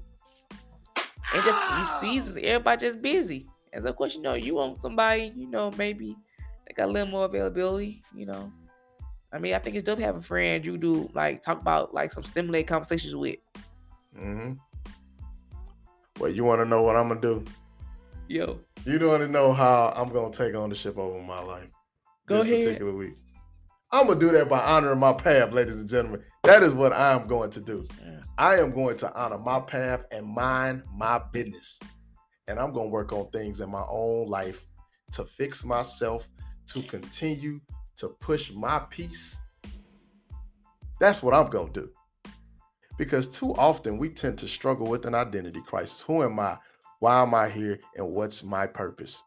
it 1.33 1.43
just 1.43 1.59
these 1.77 1.89
seasons. 1.89 2.37
Everybody 2.37 2.85
just 2.85 3.01
busy. 3.01 3.47
And 3.71 3.83
so 3.83 3.89
of 3.89 3.95
course 3.95 4.15
you 4.15 4.21
know 4.21 4.33
you 4.35 4.55
want 4.55 4.81
somebody. 4.81 5.33
You 5.35 5.49
know 5.49 5.71
maybe 5.77 6.15
they 6.67 6.73
got 6.75 6.89
a 6.89 6.91
little 6.91 7.09
more 7.09 7.25
availability, 7.25 8.03
you 8.15 8.25
know. 8.25 8.51
I 9.31 9.39
mean, 9.39 9.55
I 9.55 9.59
think 9.59 9.75
it's 9.75 9.83
dope 9.83 9.97
having 9.97 10.21
friends 10.21 10.65
you 10.67 10.77
do 10.77 11.09
like 11.15 11.41
talk 11.41 11.59
about 11.59 11.93
like 11.93 12.11
some 12.11 12.23
stimulating 12.23 12.67
conversations 12.67 13.15
with. 13.15 13.37
Mm-hmm. 14.15 14.53
Well, 16.19 16.29
you 16.29 16.43
want 16.43 16.61
to 16.61 16.65
know 16.65 16.83
what 16.83 16.95
I'm 16.95 17.07
gonna 17.07 17.19
do? 17.19 17.43
Yo. 18.33 18.57
You 18.83 18.97
don't 18.97 19.09
want 19.09 19.21
to 19.21 19.27
know 19.27 19.53
how 19.53 19.93
I'm 19.95 20.09
gonna 20.09 20.33
take 20.33 20.55
ownership 20.55 20.97
over 20.97 21.21
my 21.21 21.39
life. 21.39 21.69
Go 22.25 22.37
this 22.37 22.47
ahead. 22.47 22.61
particular 22.63 22.91
week. 22.91 23.13
I'm 23.91 24.07
gonna 24.07 24.19
do 24.19 24.31
that 24.31 24.49
by 24.49 24.59
honoring 24.59 24.97
my 24.97 25.13
path, 25.13 25.51
ladies 25.51 25.75
and 25.75 25.87
gentlemen. 25.87 26.23
That 26.41 26.63
is 26.63 26.73
what 26.73 26.93
I 26.93 27.11
am 27.11 27.27
going 27.27 27.51
to 27.51 27.61
do. 27.61 27.85
Yeah. 28.03 28.21
I 28.39 28.55
am 28.55 28.71
going 28.71 28.97
to 28.97 29.13
honor 29.13 29.37
my 29.37 29.59
path 29.59 30.05
and 30.11 30.25
mind 30.25 30.81
my 30.91 31.21
business. 31.31 31.79
And 32.47 32.57
I'm 32.57 32.73
gonna 32.73 32.89
work 32.89 33.13
on 33.13 33.29
things 33.29 33.61
in 33.61 33.69
my 33.69 33.85
own 33.87 34.27
life 34.27 34.65
to 35.11 35.23
fix 35.25 35.63
myself 35.63 36.27
to 36.69 36.81
continue 36.81 37.61
to 37.97 38.09
push 38.19 38.51
my 38.51 38.79
peace, 38.89 39.39
that's 40.99 41.21
what 41.21 41.35
I'm 41.35 41.51
going 41.51 41.71
to 41.73 41.81
do. 41.81 41.89
because 42.97 43.27
too 43.27 43.53
often 43.55 43.99
we 43.99 44.09
tend 44.09 44.39
to 44.39 44.47
struggle 44.47 44.87
with 44.87 45.05
an 45.05 45.13
identity 45.13 45.61
crisis. 45.61 46.01
Who 46.01 46.23
am 46.23 46.39
I? 46.39 46.57
Why 47.03 47.21
am 47.21 47.33
I 47.33 47.49
here? 47.49 47.81
And 47.97 48.11
what's 48.11 48.45
my 48.45 48.65
purpose? 48.65 49.25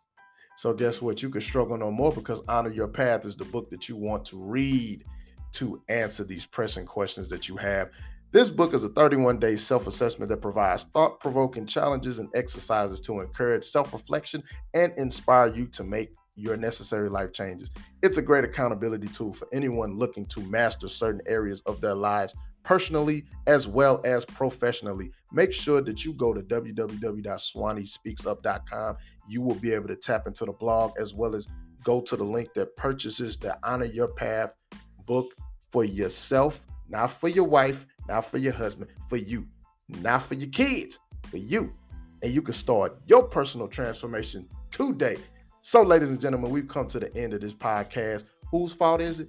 So, 0.57 0.73
guess 0.73 1.03
what? 1.03 1.23
You 1.23 1.29
can 1.29 1.43
struggle 1.43 1.77
no 1.77 1.91
more 1.91 2.11
because 2.11 2.43
Honor 2.49 2.71
Your 2.71 2.89
Path 2.89 3.27
is 3.27 3.37
the 3.37 3.45
book 3.45 3.69
that 3.69 3.87
you 3.87 3.97
want 3.97 4.25
to 4.29 4.43
read 4.43 5.05
to 5.53 5.83
answer 5.91 6.25
these 6.25 6.47
pressing 6.47 6.87
questions 6.87 7.29
that 7.29 7.51
you 7.51 7.57
have. 7.59 7.91
This 8.33 8.49
book 8.49 8.73
is 8.73 8.85
a 8.85 8.89
31 8.89 9.41
day 9.41 9.57
self 9.57 9.87
assessment 9.87 10.31
that 10.31 10.41
provides 10.41 10.85
thought 10.85 11.21
provoking 11.21 11.67
challenges 11.67 12.19
and 12.19 12.31
exercises 12.35 12.99
to 13.03 13.21
encourage 13.21 13.65
self 13.65 13.93
reflection 13.93 14.43
and 14.73 14.95
inspire 14.97 15.49
you 15.49 15.67
to 15.67 15.85
make 15.85 16.15
your 16.35 16.57
necessary 16.57 17.11
life 17.11 17.35
changes. 17.35 17.71
It's 18.03 18.17
a 18.17 18.23
great 18.23 18.45
accountability 18.45 19.09
tool 19.09 19.35
for 19.35 19.49
anyone 19.53 19.99
looking 19.99 20.25
to 20.29 20.41
master 20.41 20.89
certain 20.89 21.21
areas 21.27 21.61
of 21.67 21.83
their 21.83 21.95
lives 21.95 22.35
personally 22.67 23.25
as 23.47 23.67
well 23.69 24.01
as 24.05 24.25
professionally. 24.25 25.13
Make 25.33 25.53
sure 25.53 25.81
that 25.81 26.05
you 26.05 26.13
go 26.15 26.35
to 26.35 26.43
www.swanispeaksup.com. 26.43 28.97
You 29.29 29.41
will 29.41 29.55
be 29.55 29.73
able 29.73 29.87
to 29.87 29.95
tap 29.95 30.27
into 30.27 30.45
the 30.45 30.51
blog 30.53 30.99
as 30.99 31.15
well 31.15 31.37
as 31.37 31.47
go 31.85 32.01
to 32.01 32.17
the 32.17 32.25
link 32.25 32.53
that 32.55 32.77
purchases 32.77 33.37
the 33.37 33.57
Honor 33.63 33.85
Your 33.85 34.09
Path 34.09 34.57
book 35.07 35.33
for 35.71 35.85
yourself, 35.85 36.67
not 36.89 37.13
for 37.13 37.29
your 37.29 37.45
wife, 37.45 37.87
not 38.09 38.25
for 38.25 38.39
your 38.39 38.53
husband, 38.53 38.91
for 39.09 39.17
you, 39.17 39.47
not 40.01 40.23
for 40.23 40.35
your 40.35 40.51
kids, 40.51 40.99
for 41.31 41.37
you. 41.37 41.73
And 42.25 42.33
you 42.33 42.43
can 42.43 42.55
start 42.55 42.99
your 43.07 43.23
personal 43.23 43.69
transformation 43.69 44.49
today. 44.73 45.19
So, 45.61 45.83
ladies 45.83 46.11
and 46.11 46.21
gentlemen, 46.21 46.51
we've 46.51 46.67
come 46.67 46.89
to 46.89 46.99
the 46.99 47.17
end 47.17 47.33
of 47.33 47.43
this 47.43 47.55
podcast. 47.55 48.25
Whose 48.51 48.73
fault 48.73 49.01
is 49.01 49.21
it? 49.21 49.29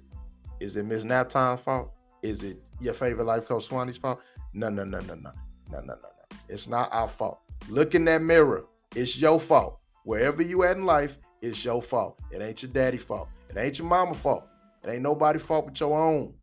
Is 0.58 0.74
it 0.76 0.86
Ms. 0.86 1.04
Naptime's 1.04 1.60
fault? 1.60 1.92
Is 2.24 2.42
it 2.42 2.60
your 2.80 2.94
favorite 2.94 3.24
life 3.24 3.46
coach 3.46 3.68
Swani's 3.68 3.98
fault? 3.98 4.20
No, 4.52 4.68
no, 4.68 4.84
no, 4.84 5.00
no, 5.00 5.14
no, 5.14 5.32
no, 5.70 5.80
no, 5.80 5.80
no, 5.80 5.94
no. 5.94 6.36
It's 6.48 6.68
not 6.68 6.88
our 6.92 7.08
fault. 7.08 7.40
Look 7.68 7.94
in 7.94 8.04
that 8.06 8.22
mirror. 8.22 8.66
It's 8.94 9.18
your 9.20 9.38
fault. 9.38 9.80
Wherever 10.04 10.42
you 10.42 10.64
at 10.64 10.76
in 10.76 10.84
life, 10.84 11.18
it's 11.42 11.64
your 11.64 11.82
fault. 11.82 12.18
It 12.30 12.40
ain't 12.40 12.62
your 12.62 12.72
daddy 12.72 12.96
fault. 12.96 13.28
It 13.50 13.56
ain't 13.56 13.78
your 13.78 13.88
mama 13.88 14.14
fault. 14.14 14.44
It 14.82 14.90
ain't 14.90 15.02
nobody 15.02 15.38
fault 15.38 15.66
but 15.66 15.80
your 15.80 16.00
own. 16.00 16.34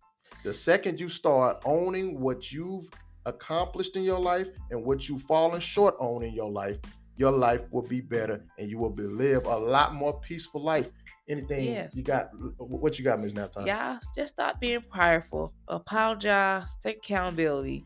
The 0.44 0.54
second 0.54 1.00
you 1.00 1.10
start 1.10 1.62
owning 1.66 2.20
what 2.20 2.52
you've 2.52 2.90
accomplished 3.26 3.96
in 3.96 4.04
your 4.04 4.20
life 4.20 4.50
and 4.72 4.84
what 4.84 5.10
you've 5.10 5.24
fallen 5.24 5.60
short 5.60 5.96
on 6.00 6.24
in 6.24 6.34
your 6.34 6.52
life, 6.52 6.78
your 7.16 7.32
life 7.32 7.62
will 7.72 7.82
be 7.88 8.02
better 8.02 8.44
and 8.60 8.70
you 8.70 8.78
will 8.78 8.94
live 8.94 9.46
a 9.46 9.58
lot 9.58 9.94
more 9.94 10.20
peaceful 10.20 10.64
life 10.64 10.92
anything 11.28 11.66
yes. 11.66 11.96
you 11.96 12.04
got 12.04 12.30
what 12.58 13.00
you 13.00 13.06
got 13.06 13.20
ms 13.20 13.34
naptime 13.34 13.66
y'all 13.66 13.98
just 14.16 14.36
stop 14.36 14.60
being 14.60 14.84
prideful. 14.92 15.54
Apologize 15.68 16.78
take 16.84 16.98
accountability 16.98 17.86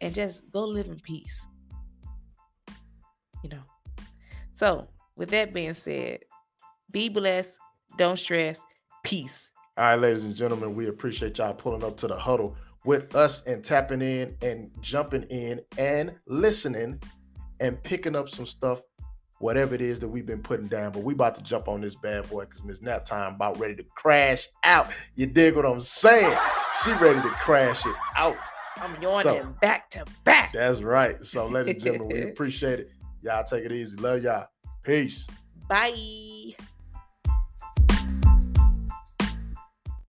and 0.00 0.14
just 0.14 0.50
go 0.50 0.64
live 0.64 0.86
in 0.86 1.00
peace. 1.00 1.48
You 3.42 3.50
know. 3.50 3.62
So 4.52 4.88
with 5.16 5.30
that 5.30 5.54
being 5.54 5.74
said 5.74 6.20
be 6.90 7.08
blessed 7.08 7.58
don't 7.96 8.18
stress 8.18 8.60
peace. 9.02 9.50
All 9.76 9.84
right 9.84 9.94
ladies 9.96 10.24
and 10.24 10.34
gentlemen 10.34 10.74
we 10.74 10.88
appreciate 10.88 11.38
y'all 11.38 11.54
pulling 11.54 11.84
up 11.84 11.96
to 11.98 12.06
the 12.06 12.16
huddle 12.16 12.56
with 12.84 13.14
us 13.14 13.44
and 13.46 13.64
tapping 13.64 14.02
in 14.02 14.36
and 14.42 14.70
jumping 14.80 15.22
in 15.24 15.60
and 15.78 16.14
listening 16.26 17.00
and 17.60 17.82
picking 17.82 18.14
up 18.14 18.28
some 18.28 18.46
stuff 18.46 18.82
whatever 19.38 19.74
it 19.74 19.80
is 19.80 20.00
that 20.00 20.08
we've 20.08 20.26
been 20.26 20.42
putting 20.42 20.66
down. 20.66 20.92
But 20.92 21.02
we 21.02 21.14
about 21.14 21.34
to 21.36 21.42
jump 21.42 21.68
on 21.68 21.80
this 21.80 21.94
bad 21.94 22.28
boy 22.28 22.44
because 22.44 22.64
Miss 22.64 22.82
Nap 22.82 23.04
Time 23.04 23.34
about 23.34 23.58
ready 23.58 23.74
to 23.76 23.84
crash 23.94 24.48
out. 24.64 24.92
You 25.14 25.26
dig 25.26 25.56
what 25.56 25.66
I'm 25.66 25.80
saying? 25.80 26.36
She 26.82 26.92
ready 26.92 27.20
to 27.20 27.28
crash 27.30 27.84
it 27.86 27.94
out. 28.16 28.36
I'm 28.76 29.00
yawning 29.00 29.22
so, 29.22 29.54
back 29.60 29.90
to 29.90 30.04
back. 30.24 30.52
That's 30.52 30.82
right. 30.82 31.22
So, 31.24 31.46
ladies 31.46 31.74
and 31.74 31.82
gentlemen, 31.82 32.08
we 32.08 32.22
appreciate 32.30 32.80
it. 32.80 32.90
Y'all 33.22 33.44
take 33.44 33.64
it 33.64 33.72
easy. 33.72 33.96
Love 33.96 34.22
y'all. 34.22 34.48
Peace. 34.82 35.26
Bye. 35.68 36.54